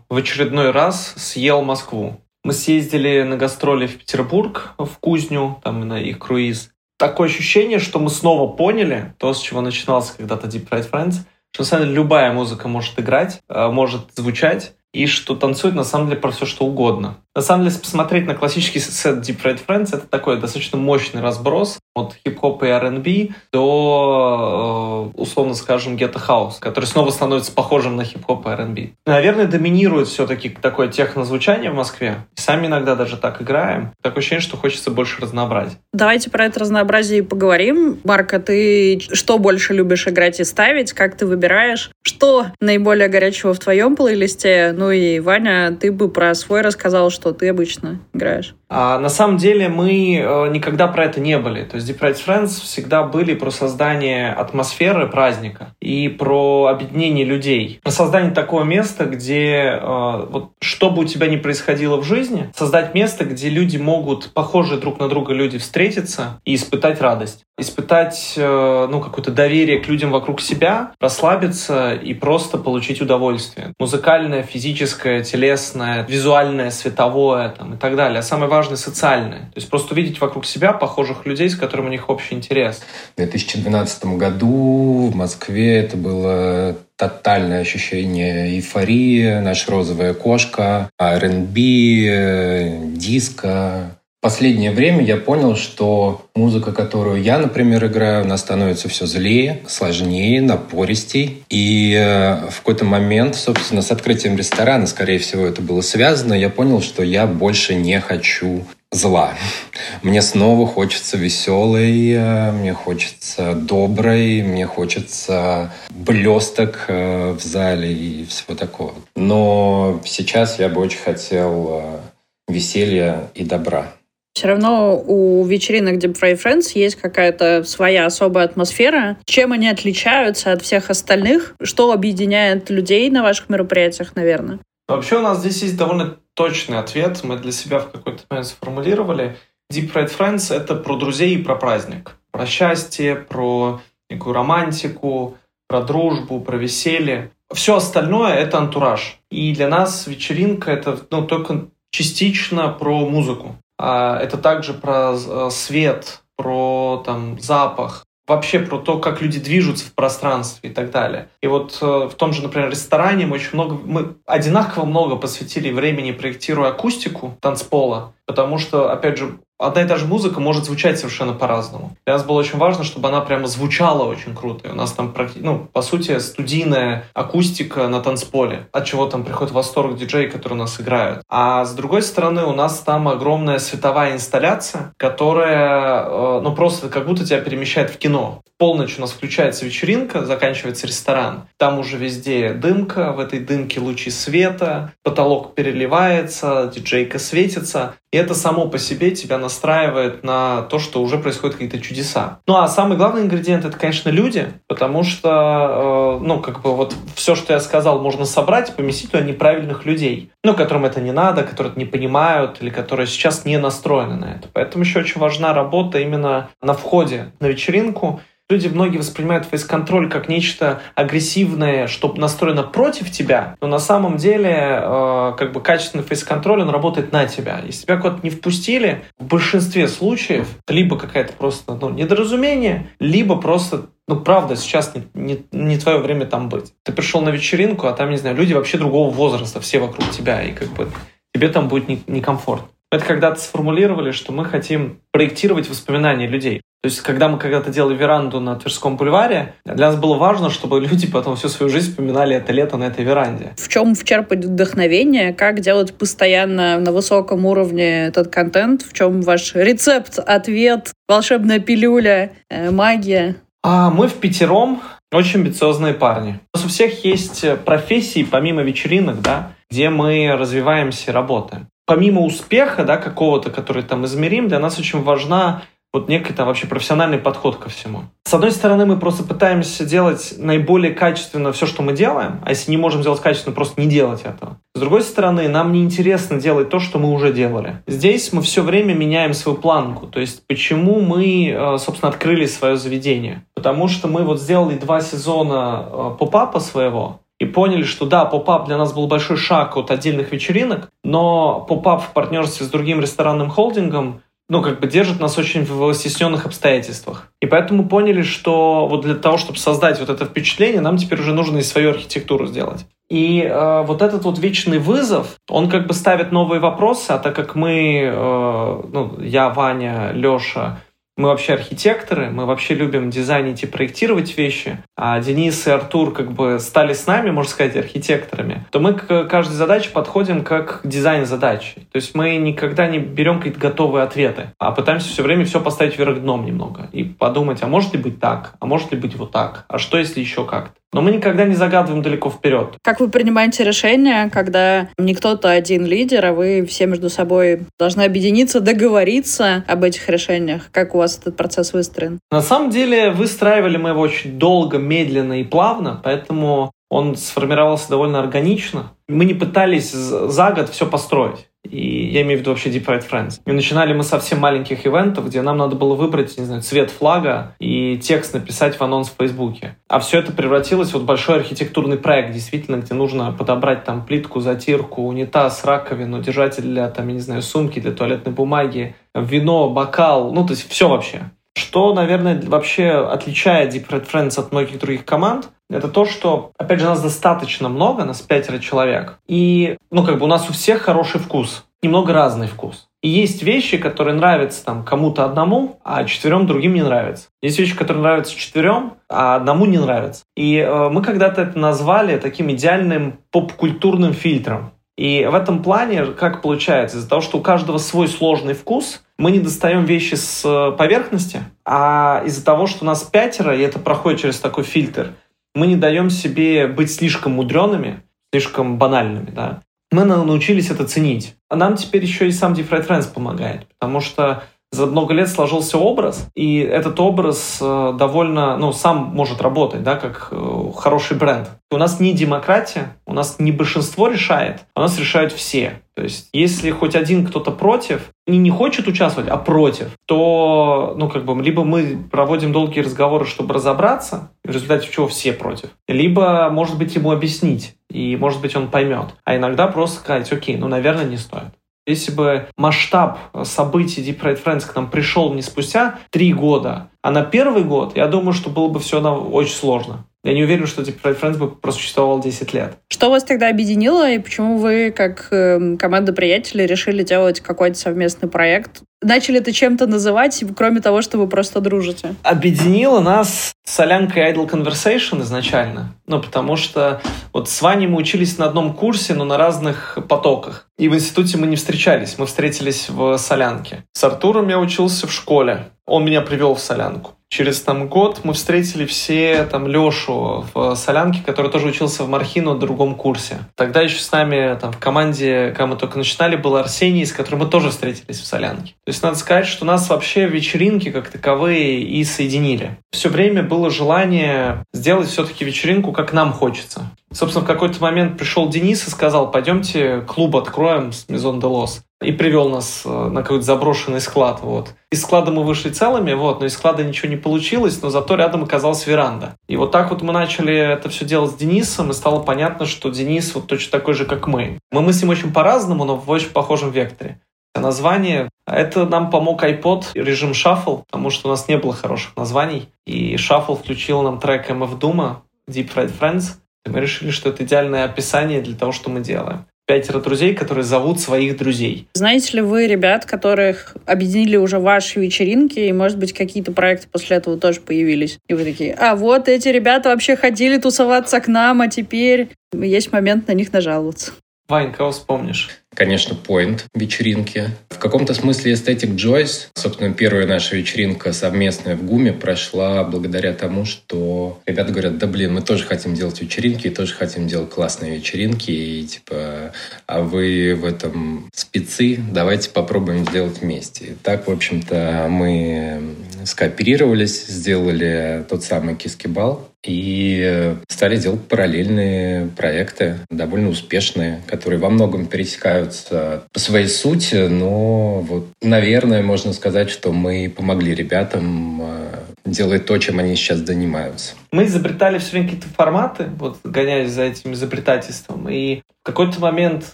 э, 0.09 0.13
в 0.13 0.17
очередной 0.17 0.71
раз 0.71 1.13
съел 1.17 1.61
Москву. 1.61 2.21
Мы 2.43 2.53
съездили 2.53 3.23
на 3.23 3.35
гастроли 3.35 3.87
в 3.87 3.97
Петербург, 3.97 4.73
в 4.77 4.97
Кузню, 4.99 5.59
там 5.63 5.85
на 5.85 5.99
их 5.99 6.19
круиз. 6.19 6.71
Такое 6.97 7.27
ощущение, 7.27 7.79
что 7.79 7.99
мы 7.99 8.09
снова 8.09 8.51
поняли 8.51 9.13
то, 9.17 9.33
с 9.33 9.41
чего 9.41 9.59
начинался 9.59 10.15
когда-то 10.15 10.47
Deep 10.47 10.69
Fried 10.69 10.89
Friends, 10.89 11.15
что 11.51 11.63
на 11.63 11.65
самом 11.65 11.83
деле 11.85 11.95
любая 11.95 12.31
музыка 12.31 12.69
может 12.69 12.97
играть, 12.99 13.41
э, 13.49 13.67
может 13.67 14.11
звучать, 14.15 14.73
и 14.97 15.05
что 15.05 15.35
танцует 15.35 15.75
на 15.75 15.83
самом 15.83 16.07
деле 16.07 16.19
про 16.19 16.31
все 16.31 16.45
что 16.45 16.65
угодно. 16.65 17.17
На 17.37 17.43
самом 17.43 17.61
деле, 17.61 17.73
если 17.73 17.83
посмотреть 17.83 18.25
на 18.25 18.33
классический 18.33 18.79
сет 18.79 19.17
Deep 19.17 19.43
Red 19.43 19.59
Friends, 19.63 19.95
это 19.95 20.07
такой 20.07 20.39
достаточно 20.39 20.75
мощный 20.79 21.21
разброс 21.21 21.77
от 21.93 22.15
хип-хопа 22.25 22.65
и 22.65 22.69
R&B 22.69 23.29
до, 23.53 25.11
э, 25.15 25.19
условно 25.19 25.53
скажем, 25.53 25.97
гетто 25.97 26.17
хаус, 26.17 26.57
который 26.59 26.85
снова 26.85 27.11
становится 27.11 27.51
похожим 27.51 27.95
на 27.95 28.03
хип-хоп 28.03 28.47
и 28.47 28.49
R&B. 28.49 28.89
Наверное, 29.05 29.45
доминирует 29.45 30.07
все-таки 30.07 30.49
такое 30.49 30.87
технозвучание 30.87 31.69
в 31.69 31.75
Москве. 31.75 32.25
И 32.35 32.41
сами 32.41 32.65
иногда 32.65 32.95
даже 32.95 33.17
так 33.17 33.39
играем. 33.39 33.91
Такое 34.01 34.19
ощущение, 34.19 34.41
что 34.41 34.57
хочется 34.57 34.89
больше 34.89 35.21
разнообразия. 35.21 35.77
Давайте 35.93 36.31
про 36.31 36.45
это 36.45 36.59
разнообразие 36.59 37.19
и 37.19 37.21
поговорим. 37.21 37.99
Марка, 38.03 38.39
ты 38.39 38.99
что 38.99 39.37
больше 39.37 39.73
любишь 39.73 40.07
играть 40.07 40.39
и 40.39 40.43
ставить? 40.43 40.93
Как 40.93 41.15
ты 41.15 41.27
выбираешь? 41.27 41.91
Что 42.01 42.47
наиболее 42.59 43.09
горячего 43.09 43.53
в 43.53 43.59
твоем 43.59 43.95
плейлисте? 43.95 44.73
Ну 44.75 44.89
и, 44.89 45.19
Ваня, 45.19 45.75
ты 45.79 45.91
бы 45.91 46.09
про 46.09 46.33
свой 46.33 46.61
рассказал, 46.61 47.09
что 47.09 47.26
ты 47.33 47.49
обычно 47.49 48.01
играешь. 48.13 48.55
А 48.69 48.99
на 48.99 49.09
самом 49.09 49.37
деле 49.37 49.69
мы 49.69 50.17
э, 50.17 50.49
никогда 50.49 50.87
про 50.87 51.05
это 51.05 51.19
не 51.19 51.37
были. 51.37 51.63
То 51.63 51.75
есть 51.75 51.89
Deep 51.89 51.99
Red 51.99 52.17
Friends 52.25 52.61
всегда 52.61 53.03
были 53.03 53.33
про 53.33 53.49
создание 53.49 54.31
атмосферы 54.31 55.07
праздника 55.07 55.73
и 55.81 56.09
про 56.09 56.67
объединение 56.67 57.25
людей. 57.25 57.79
Про 57.83 57.91
создание 57.91 58.31
такого 58.31 58.63
места, 58.63 59.05
где 59.05 59.79
э, 59.81 60.25
вот 60.29 60.51
что 60.59 60.89
бы 60.89 61.03
у 61.03 61.05
тебя 61.05 61.27
ни 61.27 61.37
происходило 61.37 61.97
в 61.97 62.03
жизни, 62.03 62.51
создать 62.55 62.93
место, 62.93 63.25
где 63.25 63.49
люди 63.49 63.77
могут, 63.77 64.33
похожие 64.33 64.79
друг 64.79 64.99
на 64.99 65.07
друга 65.07 65.33
люди, 65.33 65.57
встретиться 65.57 66.41
и 66.43 66.55
испытать 66.55 67.01
радость. 67.01 67.45
Испытать 67.57 68.33
э, 68.35 68.87
ну, 68.91 68.99
какое-то 68.99 69.31
доверие 69.31 69.79
к 69.79 69.87
людям 69.87 70.11
вокруг 70.11 70.41
себя, 70.41 70.91
расслабиться 70.99 71.93
и 71.93 72.13
просто 72.13 72.57
получить 72.57 73.01
удовольствие. 73.01 73.73
Музыкальное, 73.79 74.43
физическое, 74.43 75.23
телесное, 75.23 76.05
визуальное, 76.07 76.69
световое 76.69 77.49
там, 77.49 77.75
и 77.75 77.77
так 77.77 77.95
далее. 77.95 78.19
А 78.19 78.23
самое 78.23 78.49
важное— 78.57 78.77
социальное. 78.77 79.39
То 79.39 79.57
есть 79.57 79.69
просто 79.69 79.93
увидеть 79.93 80.19
вокруг 80.19 80.45
себя 80.45 80.73
похожих 80.73 81.25
людей, 81.25 81.49
с 81.49 81.55
которыми 81.55 81.87
у 81.87 81.91
них 81.91 82.09
общий 82.09 82.35
интерес. 82.35 82.81
В 83.13 83.17
2012 83.17 84.17
году 84.17 85.09
в 85.11 85.15
Москве 85.15 85.77
это 85.77 85.95
было 85.95 86.75
тотальное 86.95 87.61
ощущение 87.61 88.55
эйфории, 88.55 89.39
наша 89.39 89.71
розовая 89.71 90.13
кошка, 90.15 90.89
R&B, 90.99 92.95
диско, 92.95 93.96
последнее 94.27 94.71
время 94.71 95.05
я 95.05 95.15
понял, 95.15 95.55
что 95.55 96.25
музыка, 96.35 96.73
которую 96.73 97.23
я, 97.23 97.37
например, 97.37 97.85
играю, 97.85 98.23
она 98.23 98.35
становится 98.35 98.89
все 98.89 99.05
злее, 99.05 99.61
сложнее, 99.67 100.41
напористей. 100.41 101.45
И 101.47 101.93
э, 101.97 102.49
в 102.49 102.57
какой-то 102.57 102.83
момент, 102.83 103.37
собственно, 103.37 103.81
с 103.81 103.89
открытием 103.89 104.35
ресторана, 104.35 104.85
скорее 104.85 105.19
всего, 105.19 105.45
это 105.45 105.61
было 105.61 105.79
связано, 105.79 106.33
я 106.33 106.49
понял, 106.49 106.81
что 106.81 107.03
я 107.03 107.25
больше 107.25 107.73
не 107.73 108.01
хочу 108.01 108.65
зла. 108.91 109.31
Мне 110.03 110.21
снова 110.21 110.67
хочется 110.67 111.15
веселой, 111.15 112.11
э, 112.11 112.51
мне 112.51 112.73
хочется 112.73 113.53
доброй, 113.53 114.41
мне 114.41 114.67
хочется 114.67 115.71
блесток 115.89 116.83
э, 116.89 117.31
в 117.31 117.41
зале 117.41 117.93
и 117.93 118.25
всего 118.25 118.55
такого. 118.55 118.93
Но 119.15 120.01
сейчас 120.03 120.59
я 120.59 120.67
бы 120.67 120.81
очень 120.81 120.99
хотел 120.99 122.01
веселья 122.49 123.29
и 123.33 123.45
добра. 123.45 123.93
Все 124.37 124.49
равно 124.49 125.03
у 125.03 125.43
вечеринок 125.45 125.95
Deep 125.95 126.13
Fry 126.13 126.39
Friends 126.39 126.73
есть 126.75 126.97
какая-то 126.97 127.63
своя 127.63 128.05
особая 128.05 128.45
атмосфера. 128.45 129.17
Чем 129.25 129.51
они 129.51 129.67
отличаются 129.67 130.51
от 130.51 130.61
всех 130.61 130.91
остальных? 130.91 131.55
Что 131.59 131.91
объединяет 131.91 132.69
людей 132.69 133.09
на 133.09 133.23
ваших 133.23 133.49
мероприятиях, 133.49 134.15
наверное? 134.15 134.59
Вообще 134.87 135.17
у 135.17 135.21
нас 135.21 135.39
здесь 135.39 135.63
есть 135.63 135.75
довольно 135.75 136.17
точный 136.35 136.77
ответ. 136.77 137.23
Мы 137.23 137.37
для 137.37 137.51
себя 137.51 137.79
в 137.79 137.89
какой-то 137.89 138.25
момент 138.29 138.45
сформулировали. 138.45 139.37
Deep 139.73 139.91
Fried 139.91 140.15
Friends— 140.15 140.55
это 140.55 140.75
про 140.75 140.97
друзей 140.97 141.33
и 141.33 141.41
про 141.41 141.55
праздник. 141.55 142.11
Про 142.29 142.45
счастье, 142.45 143.15
про 143.15 143.81
некую 144.07 144.35
романтику, 144.35 145.35
про 145.67 145.81
дружбу, 145.81 146.41
про 146.41 146.57
веселье. 146.57 147.31
Все 147.51 147.77
остальное— 147.77 148.33
это 148.35 148.59
антураж. 148.59 149.17
И 149.31 149.51
для 149.55 149.67
нас 149.67 150.05
вечеринка— 150.05 150.69
это 150.73 150.99
ну, 151.09 151.25
только 151.25 151.69
частично 151.89 152.69
про 152.69 152.99
музыку. 152.99 153.55
А, 153.79 154.19
это 154.19 154.37
также 154.37 154.73
про 154.73 155.13
э, 155.15 155.49
свет, 155.51 156.23
про 156.35 157.03
там 157.05 157.39
запах, 157.39 158.05
вообще 158.27 158.59
про 158.59 158.77
то, 158.77 158.99
как 158.99 159.21
люди 159.21 159.39
движутся 159.39 159.85
в 159.85 159.93
пространстве 159.93 160.69
и 160.69 160.73
так 160.73 160.91
далее. 160.91 161.29
И 161.41 161.47
вот 161.47 161.77
э, 161.81 161.85
в 161.85 162.13
том 162.15 162.33
же, 162.33 162.43
например, 162.43 162.69
ресторане 162.69 163.25
мы 163.25 163.35
очень 163.35 163.53
много, 163.53 163.79
мы 163.83 164.15
одинаково 164.25 164.85
много 164.85 165.15
посвятили 165.15 165.71
времени 165.71 166.11
проектируя 166.11 166.69
акустику 166.69 167.37
танцпола, 167.39 168.13
потому 168.25 168.57
что, 168.57 168.91
опять 168.91 169.17
же, 169.17 169.39
одна 169.59 169.83
и 169.83 169.87
та 169.87 169.97
же 169.97 170.05
музыка 170.05 170.39
может 170.39 170.65
звучать 170.65 170.99
совершенно 170.99 171.33
по-разному. 171.33 171.95
Для 172.05 172.15
нас 172.15 172.23
было 172.23 172.37
очень 172.37 172.57
важно, 172.57 172.83
чтобы 172.83 173.07
она 173.09 173.21
прямо 173.21 173.47
звучала 173.47 174.03
очень 174.03 174.35
круто. 174.35 174.67
И 174.67 174.71
у 174.71 174.75
нас 174.75 174.91
там, 174.91 175.13
ну, 175.35 175.67
по 175.71 175.81
сути, 175.81 176.19
студийная 176.19 177.05
акустика 177.13 177.87
на 177.87 178.01
танцполе, 178.01 178.67
от 178.71 178.85
чего 178.85 179.07
там 179.07 179.23
приходит 179.23 179.53
восторг 179.53 179.97
диджей, 179.97 180.29
которые 180.29 180.57
у 180.57 180.61
нас 180.61 180.79
играют. 180.79 181.23
А 181.29 181.65
с 181.65 181.73
другой 181.73 182.01
стороны, 182.01 182.43
у 182.43 182.53
нас 182.53 182.79
там 182.79 183.07
огромная 183.07 183.59
световая 183.59 184.13
инсталляция, 184.13 184.93
которая, 184.97 186.05
э, 186.05 186.41
ну, 186.41 186.55
просто 186.55 186.89
как 186.89 187.05
будто 187.05 187.25
тебя 187.25 187.41
перемещает 187.41 187.89
в 187.89 187.97
кино. 187.97 188.41
В 188.45 188.57
полночь 188.57 188.97
у 188.97 189.01
нас 189.01 189.11
включается 189.11 189.65
вечеринка, 189.65 190.25
заканчивается 190.25 190.87
ресторан. 190.87 191.47
Там 191.57 191.79
уже 191.79 191.97
везде 191.97 192.53
дымка, 192.53 193.11
в 193.11 193.19
этой 193.19 193.39
дымке 193.39 193.79
лучи 193.79 194.09
света, 194.09 194.93
потолок 195.03 195.55
переливается, 195.55 196.71
диджейка 196.73 197.19
светится. 197.19 197.95
И 198.11 198.17
это 198.17 198.33
само 198.33 198.67
по 198.67 198.77
себе 198.77 199.11
тебя 199.11 199.37
настраивает 199.47 200.23
на 200.23 200.63
то, 200.63 200.77
что 200.77 201.01
уже 201.01 201.17
происходят 201.17 201.55
какие-то 201.55 201.79
чудеса. 201.79 202.39
Ну 202.47 202.57
а 202.57 202.67
самый 202.67 202.97
главный 202.97 203.21
ингредиент 203.21 203.63
это, 203.63 203.77
конечно, 203.77 204.09
люди, 204.09 204.51
потому 204.67 205.03
что, 205.03 206.19
э, 206.21 206.25
ну, 206.25 206.41
как 206.41 206.61
бы 206.61 206.75
вот 206.75 206.93
все, 207.15 207.35
что 207.35 207.53
я 207.53 207.61
сказал, 207.61 208.01
можно 208.01 208.25
собрать 208.25 208.69
и 208.69 208.73
поместить 208.73 209.11
туда 209.11 209.23
неправильных 209.23 209.85
людей, 209.85 210.31
ну, 210.43 210.53
которым 210.53 210.83
это 210.85 210.99
не 210.99 211.13
надо, 211.13 211.43
которые 211.43 211.71
это 211.71 211.79
не 211.79 211.85
понимают 211.85 212.57
или 212.61 212.69
которые 212.69 213.07
сейчас 213.07 213.45
не 213.45 213.57
настроены 213.57 214.15
на 214.15 214.25
это. 214.25 214.49
Поэтому 214.51 214.83
еще 214.83 214.99
очень 214.99 215.21
важна 215.21 215.53
работа 215.53 215.99
именно 215.99 216.49
на 216.61 216.73
входе 216.73 217.31
на 217.39 217.47
вечеринку, 217.47 218.19
Люди 218.49 218.69
многие 218.69 218.99
воспринимают 218.99 219.45
фейс-контроль 219.45 220.09
как 220.09 220.29
нечто 220.29 220.81
агрессивное, 220.95 221.87
что 221.87 222.13
настроено 222.13 222.63
против 222.63 223.11
тебя, 223.11 223.57
но 223.59 223.67
на 223.67 223.79
самом 223.79 224.15
деле 224.15 224.53
э, 224.53 225.33
как 225.37 225.51
бы 225.51 225.59
качественный 225.59 226.05
фейс-контроль, 226.05 226.61
он 226.61 226.69
работает 226.69 227.11
на 227.11 227.27
тебя. 227.27 227.59
Если 227.65 227.83
тебя 227.83 227.97
куда-то 227.97 228.21
не 228.23 228.29
впустили, 228.29 229.03
в 229.19 229.25
большинстве 229.25 229.89
случаев 229.89 230.47
либо 230.69 230.97
какая-то 230.97 231.33
просто 231.33 231.75
ну, 231.75 231.89
недоразумение, 231.89 232.89
либо 233.01 233.35
просто 233.35 233.87
ну, 234.07 234.15
правда, 234.21 234.55
сейчас 234.55 234.93
не, 234.95 235.03
не, 235.13 235.43
не 235.51 235.77
твое 235.77 235.97
время 235.97 236.25
там 236.25 236.47
быть. 236.47 236.71
Ты 236.83 236.93
пришел 236.93 237.19
на 237.19 237.27
вечеринку, 237.27 237.87
а 237.87 237.91
там, 237.91 238.09
не 238.09 238.17
знаю, 238.17 238.37
люди 238.37 238.53
вообще 238.53 238.77
другого 238.77 239.13
возраста, 239.13 239.59
все 239.59 239.79
вокруг 239.79 240.09
тебя, 240.11 240.41
и 240.41 240.53
как 240.53 240.69
бы 240.69 240.89
тебе 241.33 241.49
там 241.49 241.67
будет 241.67 242.07
некомфортно. 242.07 242.67
Не 242.67 242.76
Это 242.89 243.05
когда-то 243.05 243.39
сформулировали, 243.39 244.11
что 244.11 244.31
мы 244.31 244.45
хотим 244.45 245.01
проектировать 245.11 245.69
воспоминания 245.69 246.27
людей. 246.27 246.61
То 246.83 246.89
есть, 246.89 247.01
когда 247.01 247.27
мы 247.27 247.37
когда-то 247.37 247.69
делали 247.69 247.97
веранду 247.97 248.39
на 248.39 248.55
Тверском 248.55 248.95
бульваре, 248.95 249.55
для 249.65 249.87
нас 249.87 249.97
было 249.97 250.15
важно, 250.15 250.49
чтобы 250.49 250.79
люди 250.79 251.07
потом 251.07 251.35
всю 251.35 251.49
свою 251.49 251.69
жизнь 251.69 251.89
вспоминали 251.89 252.35
это 252.35 252.53
лето 252.53 252.77
на 252.77 252.85
этой 252.85 253.03
веранде. 253.03 253.53
В 253.57 253.67
чем 253.67 253.93
вчерпать 253.93 254.45
вдохновение? 254.45 255.33
Как 255.33 255.59
делать 255.59 255.93
постоянно 255.95 256.79
на 256.79 256.91
высоком 256.93 257.45
уровне 257.45 258.05
этот 258.05 258.29
контент? 258.29 258.83
В 258.83 258.93
чем 258.93 259.21
ваш 259.21 259.53
рецепт, 259.55 260.19
ответ, 260.19 260.93
волшебная 261.09 261.59
пилюля, 261.59 262.31
э, 262.49 262.71
магия? 262.71 263.35
А 263.63 263.89
мы 263.89 264.07
в 264.07 264.13
пятером 264.13 264.81
очень 265.11 265.41
амбициозные 265.41 265.93
парни. 265.93 266.39
У 266.53 266.57
нас 266.57 266.65
у 266.65 266.69
всех 266.69 267.03
есть 267.03 267.43
профессии, 267.65 268.23
помимо 268.23 268.61
вечеринок, 268.61 269.21
да, 269.21 269.51
где 269.69 269.89
мы 269.89 270.31
развиваемся 270.37 271.11
и 271.11 271.13
работаем. 271.13 271.67
Помимо 271.87 272.21
успеха, 272.21 272.83
да, 272.83 272.97
какого-то, 272.97 273.49
который 273.49 273.81
там 273.81 274.05
измерим, 274.05 274.49
для 274.49 274.59
нас 274.59 274.77
очень 274.77 275.01
важна 275.01 275.63
вот 275.93 276.09
некий 276.09 276.33
там 276.33 276.47
вообще 276.47 276.67
профессиональный 276.67 277.17
подход 277.17 277.55
ко 277.55 277.69
всему. 277.69 278.03
С 278.25 278.33
одной 278.33 278.51
стороны, 278.51 278.85
мы 278.85 278.97
просто 278.97 279.23
пытаемся 279.23 279.85
делать 279.85 280.33
наиболее 280.37 280.93
качественно 280.93 281.51
все, 281.53 281.65
что 281.65 281.81
мы 281.81 281.93
делаем, 281.93 282.41
а 282.45 282.49
если 282.49 282.71
не 282.71 282.77
можем 282.77 283.01
сделать 283.01 283.21
качественно, 283.21 283.55
просто 283.55 283.79
не 283.81 283.87
делать 283.87 284.21
этого. 284.23 284.57
С 284.75 284.79
другой 284.79 285.01
стороны, 285.01 285.47
нам 285.47 285.71
не 285.71 285.81
интересно 285.81 286.39
делать 286.39 286.69
то, 286.69 286.79
что 286.79 286.99
мы 286.99 287.11
уже 287.11 287.31
делали. 287.33 287.77
Здесь 287.87 288.33
мы 288.33 288.41
все 288.41 288.61
время 288.61 288.93
меняем 288.93 289.33
свою 289.33 289.57
планку. 289.57 290.07
То 290.07 290.19
есть, 290.19 290.45
почему 290.45 290.99
мы, 290.99 291.49
э, 291.49 291.77
собственно, 291.79 292.11
открыли 292.11 292.45
свое 292.45 292.75
заведение? 292.75 293.45
Потому 293.55 293.87
что 293.87 294.07
мы 294.07 294.23
вот 294.23 294.41
сделали 294.41 294.77
два 294.77 295.01
сезона 295.01 295.85
э, 295.89 296.15
pop-up 296.19 296.54
а 296.54 296.59
своего, 296.59 297.21
поняли, 297.47 297.83
что 297.83 298.05
да, 298.05 298.25
pop-up 298.25 298.67
для 298.67 298.77
нас 298.77 298.93
был 298.93 299.07
большой 299.07 299.37
шаг 299.37 299.75
от 299.77 299.91
отдельных 299.91 300.31
вечеринок, 300.31 300.89
но 301.03 301.61
pop-up 301.61 302.03
в 302.03 302.13
партнерстве 302.13 302.65
с 302.65 302.69
другим 302.69 303.01
ресторанным 303.01 303.49
холдингом 303.49 304.21
ну, 304.49 304.61
как 304.61 304.79
бы 304.79 304.87
держит 304.87 305.19
нас 305.19 305.37
очень 305.37 305.65
в 305.65 305.93
стесненных 305.93 306.45
обстоятельствах. 306.45 307.31
И 307.41 307.45
поэтому 307.45 307.87
поняли, 307.87 308.21
что 308.21 308.87
вот 308.87 309.01
для 309.01 309.15
того, 309.15 309.37
чтобы 309.37 309.57
создать 309.57 309.99
вот 309.99 310.09
это 310.09 310.25
впечатление, 310.25 310.79
нам 310.79 310.97
теперь 310.97 311.19
уже 311.19 311.33
нужно 311.33 311.57
и 311.57 311.63
свою 311.63 311.89
архитектуру 311.89 312.47
сделать. 312.47 312.85
И 313.09 313.41
э, 313.41 313.83
вот 313.83 314.01
этот 314.01 314.23
вот 314.23 314.39
вечный 314.39 314.79
вызов, 314.79 315.35
он 315.49 315.69
как 315.69 315.87
бы 315.87 315.93
ставит 315.93 316.31
новые 316.31 316.59
вопросы, 316.59 317.11
а 317.11 317.19
так 317.19 317.35
как 317.35 317.55
мы, 317.55 318.01
э, 318.03 318.81
ну, 318.91 319.19
я, 319.19 319.49
Ваня, 319.49 320.11
Леша, 320.13 320.79
мы 321.17 321.29
вообще 321.29 321.53
архитекторы, 321.53 322.29
мы 322.29 322.45
вообще 322.45 322.75
любим 322.75 323.09
дизайнить 323.09 323.63
и 323.63 323.67
проектировать 323.67 324.37
вещи, 324.37 324.77
а 324.95 325.19
Денис 325.19 325.67
и 325.67 325.71
Артур 325.71 326.13
как 326.13 326.31
бы 326.31 326.59
стали 326.59 326.93
с 326.93 327.07
нами, 327.07 327.31
можно 327.31 327.51
сказать, 327.51 327.75
архитекторами, 327.75 328.65
то 328.71 328.79
мы 328.79 328.93
к 328.93 329.25
каждой 329.25 329.53
задаче 329.53 329.89
подходим 329.89 330.43
как 330.43 330.81
к 330.81 330.87
дизайн-задачи. 330.87 331.87
То 331.91 331.95
есть 331.95 332.15
мы 332.15 332.37
никогда 332.37 332.87
не 332.87 332.99
берем 332.99 333.39
какие-то 333.39 333.59
готовые 333.59 334.03
ответы, 334.03 334.51
а 334.59 334.71
пытаемся 334.71 335.09
все 335.09 335.23
время 335.23 335.45
все 335.45 335.59
поставить 335.59 335.97
вверх 335.97 336.19
дном 336.21 336.45
немного 336.45 336.89
и 336.91 337.03
подумать, 337.03 337.59
а 337.61 337.67
может 337.67 337.93
ли 337.93 337.99
быть 337.99 338.19
так, 338.19 338.53
а 338.59 338.65
может 338.65 338.91
ли 338.91 338.97
быть 338.97 339.15
вот 339.15 339.31
так, 339.31 339.65
а 339.67 339.77
что 339.79 339.97
если 339.97 340.19
еще 340.19 340.45
как-то. 340.45 340.73
Но 340.93 341.01
мы 341.01 341.11
никогда 341.11 341.43
не 341.43 341.53
загадываем 341.53 342.01
далеко 342.01 342.29
вперед. 342.29 342.77
Как 342.81 343.01
вы 343.01 343.09
принимаете 343.09 343.65
решение, 343.65 344.29
когда 344.29 344.87
не 344.97 345.13
кто-то 345.13 345.49
один 345.51 345.85
лидер, 345.85 346.25
а 346.25 346.33
вы 346.33 346.65
все 346.65 346.85
между 346.85 347.09
собой 347.09 347.67
должны 347.77 348.03
объединиться, 348.03 348.61
договориться 348.61 349.65
об 349.67 349.83
этих 349.83 350.07
решениях? 350.07 350.71
Как 350.71 350.95
у 350.95 350.99
вас 350.99 351.06
этот 351.15 351.37
процесс 351.37 351.71
выстроен? 351.71 352.19
На 352.31 352.41
самом 352.41 352.69
деле 352.69 353.11
выстраивали 353.11 353.77
мы 353.77 353.89
его 353.89 354.01
очень 354.01 354.37
долго, 354.37 354.77
медленно 354.77 355.39
и 355.39 355.45
плавно, 355.45 356.01
поэтому 356.03 356.71
он 356.89 357.15
сформировался 357.15 357.89
довольно 357.89 358.19
органично. 358.19 358.91
Мы 359.07 359.25
не 359.25 359.33
пытались 359.33 359.91
за 359.91 360.51
год 360.51 360.69
все 360.69 360.85
построить. 360.85 361.47
И 361.71 362.07
я 362.07 362.21
имею 362.21 362.37
в 362.37 362.41
виду 362.41 362.51
вообще 362.51 362.69
Deep 362.69 362.85
Red 362.85 363.09
Friends. 363.09 363.39
И 363.45 363.51
начинали 363.51 363.93
мы 363.93 364.03
совсем 364.03 364.39
маленьких 364.39 364.85
ивентов, 364.85 365.27
где 365.27 365.41
нам 365.41 365.57
надо 365.57 365.75
было 365.75 365.95
выбрать, 365.95 366.37
не 366.37 366.45
знаю, 366.45 366.61
цвет 366.61 366.91
флага 366.91 367.55
и 367.59 367.97
текст 367.97 368.33
написать 368.33 368.77
в 368.77 368.81
анонс 368.81 369.09
в 369.09 369.15
Фейсбуке. 369.17 369.77
А 369.87 369.99
все 369.99 370.19
это 370.19 370.31
превратилось 370.31 370.89
в 370.89 370.93
вот 370.93 371.03
большой 371.03 371.37
архитектурный 371.37 371.97
проект, 371.97 372.33
действительно, 372.33 372.77
где 372.77 372.93
нужно 372.93 373.31
подобрать 373.31 373.83
там 373.83 374.05
плитку, 374.05 374.39
затирку, 374.39 375.03
унитаз, 375.03 375.63
раковину, 375.63 376.21
держатель 376.21 376.63
для, 376.63 376.89
там, 376.89 377.07
я 377.07 377.13
не 377.13 377.19
знаю, 377.19 377.41
сумки, 377.41 377.79
для 377.79 377.91
туалетной 377.91 378.33
бумаги, 378.33 378.95
вино, 379.13 379.69
бокал, 379.69 380.31
ну, 380.33 380.45
то 380.45 380.53
есть 380.53 380.69
все 380.69 380.89
вообще. 380.89 381.31
Что, 381.57 381.93
наверное, 381.93 382.39
вообще 382.45 382.91
отличает 382.91 383.73
Deep 383.73 383.87
Red 383.89 384.09
Friends 384.09 384.39
от 384.39 384.51
многих 384.51 384.79
других 384.79 385.05
команд, 385.05 385.49
это 385.69 385.87
то, 385.87 386.05
что, 386.05 386.51
опять 386.57 386.79
же, 386.79 386.85
нас 386.85 387.01
достаточно 387.01 387.67
много, 387.67 388.05
нас 388.05 388.21
пятеро 388.21 388.59
человек, 388.59 389.17
и, 389.27 389.76
ну, 389.91 390.03
как 390.05 390.19
бы 390.19 390.25
у 390.25 390.27
нас 390.27 390.49
у 390.49 390.53
всех 390.53 390.81
хороший 390.81 391.19
вкус, 391.19 391.65
немного 391.81 392.13
разный 392.13 392.47
вкус. 392.47 392.87
И 393.01 393.09
есть 393.09 393.43
вещи, 393.43 393.77
которые 393.77 394.15
нравятся 394.15 394.65
там 394.65 394.83
кому-то 394.83 395.23
одному, 395.23 395.79
а 395.83 396.03
четверем 396.03 396.47
другим 396.47 396.73
не 396.73 396.81
нравятся. 396.81 397.27
Есть 397.41 397.59
вещи, 397.59 397.75
которые 397.75 398.01
нравятся 398.01 398.35
четверем, 398.35 398.93
а 399.07 399.35
одному 399.35 399.65
не 399.65 399.77
нравятся. 399.77 400.23
И 400.35 400.57
э, 400.57 400.89
мы 400.89 401.01
когда-то 401.01 401.43
это 401.43 401.59
назвали 401.59 402.17
таким 402.17 402.51
идеальным 402.51 403.19
поп-культурным 403.31 404.13
фильтром. 404.13 404.71
И 404.97 405.27
в 405.31 405.35
этом 405.35 405.61
плане 405.61 406.07
как 406.07 406.41
получается? 406.41 406.97
Из-за 406.97 407.07
того, 407.07 407.21
что 407.21 407.37
у 407.37 407.41
каждого 407.41 407.77
свой 407.77 408.07
сложный 408.07 408.55
вкус, 408.55 409.03
мы 409.19 409.31
не 409.31 409.39
достаем 409.39 409.85
вещи 409.85 410.15
с 410.15 410.43
э, 410.43 410.75
поверхности, 410.75 411.41
а 411.65 412.23
из-за 412.25 412.43
того, 412.43 412.65
что 412.65 412.83
у 412.83 412.87
нас 412.87 413.03
пятеро, 413.03 413.55
и 413.55 413.61
это 413.61 413.77
проходит 413.77 414.21
через 414.21 414.39
такой 414.39 414.63
фильтр, 414.63 415.13
мы 415.53 415.67
не 415.67 415.75
даем 415.75 416.09
себе 416.09 416.67
быть 416.67 416.91
слишком 416.91 417.33
мудреными, 417.33 418.01
слишком 418.31 418.77
банальными, 418.77 419.29
да. 419.29 419.61
Мы 419.91 420.03
научились 420.03 420.69
это 420.69 420.85
ценить. 420.85 421.35
А 421.49 421.55
нам 421.55 421.75
теперь 421.75 422.03
еще 422.03 422.27
и 422.27 422.31
сам 422.31 422.53
Different 422.53 422.87
Friends 422.87 423.11
помогает, 423.13 423.67
потому 423.67 424.01
что 424.01 424.43
за 424.71 424.85
много 424.85 425.13
лет 425.13 425.29
сложился 425.29 425.77
образ, 425.77 426.27
и 426.35 426.57
этот 426.57 426.99
образ 426.99 427.59
э, 427.61 427.93
довольно, 427.97 428.57
ну, 428.57 428.73
сам 428.73 428.97
может 428.97 429.41
работать, 429.41 429.81
да, 429.81 429.95
как 429.95 430.27
э, 430.31 430.71
хороший 430.75 431.15
бренд. 431.15 431.49
У 431.71 431.77
нас 431.77 432.01
не 432.01 432.11
демократия, 432.11 432.97
у 433.05 433.13
нас 433.13 433.37
не 433.39 433.53
большинство 433.53 434.09
решает, 434.09 434.65
а 434.75 434.81
у 434.81 434.83
нас 434.83 434.99
решают 434.99 435.31
все. 435.31 435.81
То 435.95 436.03
есть, 436.03 436.29
если 436.33 436.69
хоть 436.69 436.95
один 436.95 437.25
кто-то 437.25 437.51
против, 437.51 438.11
и 438.27 438.35
не 438.35 438.49
хочет 438.49 438.87
участвовать, 438.87 439.29
а 439.29 439.37
против, 439.37 439.89
то, 440.05 440.95
ну, 440.97 441.07
как 441.07 441.23
бы, 441.23 441.41
либо 441.41 441.63
мы 441.63 441.97
проводим 442.11 442.51
долгие 442.51 442.81
разговоры, 442.81 443.25
чтобы 443.25 443.53
разобраться, 443.53 444.31
в 444.43 444.51
результате 444.51 444.89
чего 444.91 445.07
все 445.07 445.31
против, 445.31 445.69
либо, 445.87 446.49
может 446.51 446.77
быть, 446.77 446.93
ему 446.93 447.11
объяснить, 447.11 447.76
и, 447.89 448.15
может 448.15 448.41
быть, 448.41 448.55
он 448.55 448.69
поймет. 448.69 449.15
А 449.23 449.35
иногда 449.35 449.67
просто 449.67 449.99
сказать, 449.99 450.31
окей, 450.31 450.57
ну, 450.57 450.67
наверное, 450.67 451.05
не 451.05 451.17
стоит. 451.17 451.53
Если 451.85 452.11
бы 452.11 452.47
масштаб 452.57 453.17
событий 453.43 454.01
Deep 454.01 454.19
Red 454.21 454.43
Friends 454.43 454.69
к 454.69 454.75
нам 454.75 454.89
пришел 454.89 455.33
не 455.33 455.41
спустя 455.41 455.99
три 456.09 456.33
года, 456.33 456.89
а 457.01 457.11
на 457.11 457.23
первый 457.23 457.63
год, 457.63 457.95
я 457.95 458.07
думаю, 458.07 458.33
что 458.33 458.49
было 458.49 458.67
бы 458.67 458.81
все 458.81 459.01
очень 459.01 459.53
сложно. 459.53 460.05
Я 460.25 460.33
не 460.33 460.43
уверен, 460.43 460.67
что 460.67 460.81
Deep 460.81 461.01
Red 461.01 461.17
Friends 461.17 461.37
бы 461.37 461.49
просуществовал 461.49 462.19
10 462.19 462.53
лет. 462.53 462.77
Что 462.89 463.09
вас 463.09 463.23
тогда 463.23 463.47
объединило, 463.47 464.11
и 464.11 464.19
почему 464.19 464.57
вы, 464.57 464.91
как 464.91 465.29
э, 465.31 465.77
команда 465.77 466.11
приятелей, 466.11 466.65
решили 466.65 467.03
делать 467.03 467.39
какой-то 467.39 467.77
совместный 467.77 468.27
проект? 468.27 468.81
Начали 469.01 469.39
это 469.39 469.53
чем-то 469.53 469.85
называть, 469.85 470.43
кроме 470.55 470.81
того, 470.81 471.03
что 471.03 471.19
вы 471.19 471.27
просто 471.27 471.61
дружите? 471.61 472.15
Объединило 472.23 472.99
нас 472.99 473.53
солянка 473.63 474.19
Idle 474.27 474.49
Conversation 474.49 475.21
изначально. 475.21 475.93
Ну, 476.07 476.19
потому 476.19 476.55
что 476.55 477.01
вот 477.31 477.47
с 477.47 477.61
Ваней 477.61 477.87
мы 477.87 477.97
учились 477.97 478.39
на 478.39 478.45
одном 478.45 478.73
курсе, 478.73 479.13
но 479.13 479.23
на 479.23 479.37
разных 479.37 479.99
потоках. 480.09 480.66
И 480.77 480.89
в 480.89 480.95
институте 480.95 481.37
мы 481.37 481.47
не 481.47 481.55
встречались, 481.55 482.19
мы 482.19 482.27
встретились 482.27 482.89
в 482.89 483.17
солянке. 483.17 483.83
С 483.93 484.03
Артуром 484.03 484.47
я 484.47 484.59
учился 484.59 485.07
в 485.07 485.11
школе. 485.11 485.69
Он 485.87 486.05
меня 486.05 486.21
привел 486.21 486.53
в 486.53 486.59
солянку. 486.59 487.17
Через 487.29 487.59
там 487.59 487.89
год 487.89 488.21
мы 488.23 488.33
встретили 488.33 488.85
все 488.85 489.45
там 489.51 489.67
Лешу 489.67 490.45
в 490.53 490.75
Солянке, 490.75 491.21
который 491.25 491.51
тоже 491.51 491.67
учился 491.67 492.03
в 492.03 492.09
Мархино 492.09 492.53
на 492.53 492.59
другом 492.59 492.95
курсе. 492.95 493.39
Тогда 493.55 493.81
еще 493.81 493.99
с 493.99 494.11
нами 494.13 494.57
там 494.59 494.71
в 494.71 494.77
команде, 494.77 495.49
когда 495.49 495.67
мы 495.67 495.75
только 495.75 495.97
начинали, 495.97 496.37
был 496.37 496.55
Арсений, 496.55 497.05
с 497.05 497.11
которым 497.11 497.41
мы 497.41 497.47
тоже 497.47 497.69
встретились 497.69 498.19
в 498.19 498.25
Солянке. 498.25 498.75
То 498.85 498.91
есть 498.91 499.03
надо 499.03 499.17
сказать, 499.17 499.45
что 499.45 499.65
нас 499.65 499.89
вообще 499.89 500.25
вечеринки 500.25 500.89
как 500.89 501.09
таковые 501.09 501.81
и 501.81 502.03
соединили. 502.05 502.77
Все 502.91 503.09
время 503.09 503.43
было 503.43 503.69
желание 503.69 504.63
сделать 504.73 505.09
все-таки 505.09 505.43
вечеринку, 505.43 505.91
как 505.91 506.13
нам 506.13 506.31
хочется. 506.31 506.91
Собственно, 507.11 507.43
в 507.43 507.47
какой-то 507.47 507.81
момент 507.81 508.17
пришел 508.17 508.47
Денис 508.49 508.87
и 508.87 508.89
сказал, 508.89 509.31
пойдемте 509.31 510.01
клуб 510.01 510.35
откроем 510.35 510.66
с 510.91 511.09
Мизон 511.09 511.39
де 511.39 511.47
Лос 511.47 511.83
и 512.01 512.11
привел 512.11 512.49
нас 512.49 512.83
э, 512.85 512.89
на 512.89 513.23
какой-то 513.23 513.43
заброшенный 513.43 514.01
склад. 514.01 514.39
Вот. 514.41 514.75
Из 514.91 515.01
склада 515.01 515.31
мы 515.31 515.43
вышли 515.43 515.69
целыми, 515.69 516.13
вот, 516.13 516.39
но 516.39 516.45
из 516.45 516.53
склада 516.53 516.83
ничего 516.83 517.09
не 517.09 517.15
получилось, 517.15 517.81
но 517.81 517.89
зато 517.89 518.15
рядом 518.15 518.43
оказалась 518.43 518.85
веранда. 518.85 519.35
И 519.47 519.55
вот 519.55 519.71
так 519.71 519.89
вот 519.89 520.01
мы 520.03 520.13
начали 520.13 520.55
это 520.55 520.89
все 520.89 521.05
делать 521.05 521.31
с 521.31 521.35
Денисом, 521.35 521.89
и 521.89 521.93
стало 521.93 522.21
понятно, 522.21 522.65
что 522.65 522.89
Денис 522.89 523.33
вот 523.33 523.47
точно 523.47 523.71
такой 523.71 523.95
же, 523.95 524.05
как 524.05 524.27
мы. 524.27 524.59
Мы 524.71 524.81
мыслим 524.81 525.09
очень 525.09 525.33
по-разному, 525.33 525.85
но 525.85 525.95
в 525.95 526.09
очень 526.09 526.29
похожем 526.29 526.71
векторе. 526.71 527.19
Название. 527.55 528.29
Это 528.45 528.85
нам 528.85 529.09
помог 529.09 529.43
iPod, 529.43 529.85
режим 529.95 530.31
Shuffle, 530.31 530.83
потому 530.85 531.09
что 531.09 531.27
у 531.27 531.31
нас 531.31 531.47
не 531.47 531.57
было 531.57 531.73
хороших 531.73 532.15
названий. 532.15 532.69
И 532.85 533.15
Shuffle 533.15 533.57
включил 533.57 534.03
нам 534.03 534.19
трек 534.19 534.49
MF 534.49 534.79
Doom, 534.79 535.15
Deep 535.49 535.73
Red 535.73 535.91
Friends. 535.99 536.35
И 536.65 536.69
мы 536.69 536.79
решили, 536.79 537.09
что 537.09 537.29
это 537.29 537.43
идеальное 537.43 537.85
описание 537.85 538.41
для 538.41 538.55
того, 538.55 538.71
что 538.71 538.91
мы 538.91 539.01
делаем. 539.01 539.45
Пятеро 539.67 539.99
друзей, 539.99 540.33
которые 540.33 540.63
зовут 540.63 540.99
своих 540.99 541.37
друзей. 541.37 541.87
Знаете 541.93 542.37
ли 542.37 542.41
вы 542.41 542.67
ребят, 542.67 543.05
которых 543.05 543.75
объединили 543.85 544.37
уже 544.37 544.59
ваши 544.59 544.99
вечеринки, 544.99 545.59
и, 545.59 545.73
может 545.73 545.99
быть, 545.99 546.13
какие-то 546.13 546.51
проекты 546.53 546.87
после 546.89 547.17
этого 547.17 547.37
тоже 547.37 547.59
появились? 547.59 548.17
И 548.27 548.33
вы 548.33 548.45
такие, 548.45 548.73
а 548.73 548.95
вот 548.95 549.27
эти 549.27 549.49
ребята 549.49 549.89
вообще 549.89 550.15
ходили 550.15 550.57
тусоваться 550.57 551.19
к 551.19 551.27
нам, 551.27 551.61
а 551.61 551.67
теперь 551.67 552.29
есть 552.53 552.91
момент 552.91 553.27
на 553.27 553.33
них 553.33 553.51
нажаловаться. 553.51 554.13
Вань, 554.47 554.73
кого 554.73 554.91
вспомнишь? 554.91 555.49
Конечно, 555.77 556.17
Point 556.27 556.63
вечеринки. 556.73 557.51
В 557.69 557.77
каком-то 557.77 558.15
смысле 558.15 558.53
Aesthetic 558.53 558.95
Joyce, 558.95 559.49
собственно, 559.53 559.93
первая 559.93 560.25
наша 560.25 560.55
вечеринка 560.55 561.13
совместная 561.13 561.75
в 561.75 561.85
ГУМе 561.85 562.13
прошла 562.13 562.83
благодаря 562.83 563.31
тому, 563.33 563.63
что 563.63 564.41
ребята 564.47 564.71
говорят, 564.71 564.97
да 564.97 565.05
блин, 565.05 565.35
мы 565.35 565.43
тоже 565.43 565.65
хотим 565.65 565.93
делать 565.93 566.19
вечеринки, 566.19 566.65
и 566.65 566.71
тоже 566.71 566.95
хотим 566.95 567.27
делать 567.27 567.51
классные 567.51 567.97
вечеринки, 567.97 568.49
и 568.49 568.87
типа, 568.87 569.53
а 569.85 570.01
вы 570.01 570.55
в 570.55 570.65
этом 570.65 571.29
спецы, 571.31 571.99
давайте 572.11 572.49
попробуем 572.49 573.05
сделать 573.05 573.41
вместе. 573.41 573.85
И 573.85 573.93
так, 574.01 574.27
в 574.27 574.31
общем-то, 574.31 575.05
мы 575.11 575.93
скооперировались, 576.25 577.27
сделали 577.27 578.25
тот 578.27 578.43
самый 578.43 578.73
кискибал, 578.73 579.47
и 579.65 580.55
стали 580.69 580.97
делать 580.97 581.27
параллельные 581.27 582.27
проекты, 582.27 582.99
довольно 583.09 583.49
успешные, 583.49 584.21
которые 584.27 584.59
во 584.59 584.69
многом 584.69 585.07
пересекаются 585.07 586.23
по 586.31 586.39
своей 586.39 586.67
сути, 586.67 587.27
но 587.27 588.01
вот, 588.01 588.27
наверное, 588.41 589.01
можно 589.01 589.33
сказать, 589.33 589.69
что 589.69 589.91
мы 589.91 590.33
помогли 590.35 590.73
ребятам 590.73 591.61
э, 591.61 591.87
делать 592.25 592.65
то, 592.65 592.77
чем 592.77 592.99
они 592.99 593.15
сейчас 593.15 593.39
занимаются. 593.39 594.15
Мы 594.31 594.45
изобретали 594.45 594.99
все 594.99 595.11
время 595.11 595.29
какие-то 595.29 595.47
форматы, 595.49 596.09
вот 596.17 596.39
гоняясь 596.43 596.91
за 596.91 597.03
этим 597.03 597.33
изобретательством. 597.33 598.29
И 598.29 598.61
в 598.83 598.85
какой-то 598.85 599.19
момент, 599.19 599.65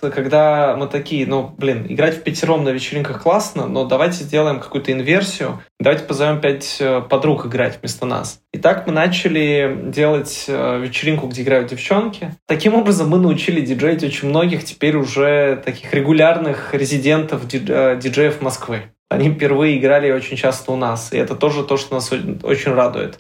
когда 0.02 0.76
мы 0.78 0.88
такие, 0.88 1.28
ну, 1.28 1.54
блин, 1.58 1.86
играть 1.88 2.18
в 2.18 2.22
пятером 2.24 2.64
на 2.64 2.70
вечеринках 2.70 3.22
классно, 3.22 3.68
но 3.68 3.86
давайте 3.86 4.24
сделаем 4.24 4.60
какую-то 4.60 4.92
инверсию, 4.92 5.62
давайте 5.80 6.06
позовем 6.06 6.42
пять 6.42 6.78
э, 6.80 7.02
подруг 7.02 7.46
играть 7.46 7.80
вместо 7.82 8.06
нас. 8.06 8.43
И 8.54 8.60
так 8.60 8.86
мы 8.86 8.94
начали 8.94 9.80
делать 9.88 10.46
э, 10.48 10.80
вечеринку, 10.80 11.28
где 11.28 11.42
играют 11.42 11.70
девчонки. 11.70 12.36
Таким 12.46 12.76
образом, 12.76 13.10
мы 13.10 13.18
научили 13.18 13.62
диджеить 13.62 14.04
очень 14.04 14.30
многих 14.30 14.64
теперь 14.64 14.96
уже 14.96 15.62
таких 15.66 15.92
регулярных 15.92 16.76
резидентов 16.76 17.42
э, 17.52 18.00
диджеев 18.00 18.42
Москвы. 18.42 18.84
Они 19.10 19.32
впервые 19.32 19.80
играли 19.80 20.12
очень 20.12 20.38
часто 20.38 20.72
у 20.72 20.76
нас, 20.76 21.14
и 21.14 21.18
это 21.18 21.36
тоже 21.36 21.64
то, 21.64 21.78
что 21.78 21.96
нас 21.96 22.12
очень 22.12 22.74
радует. 22.74 23.20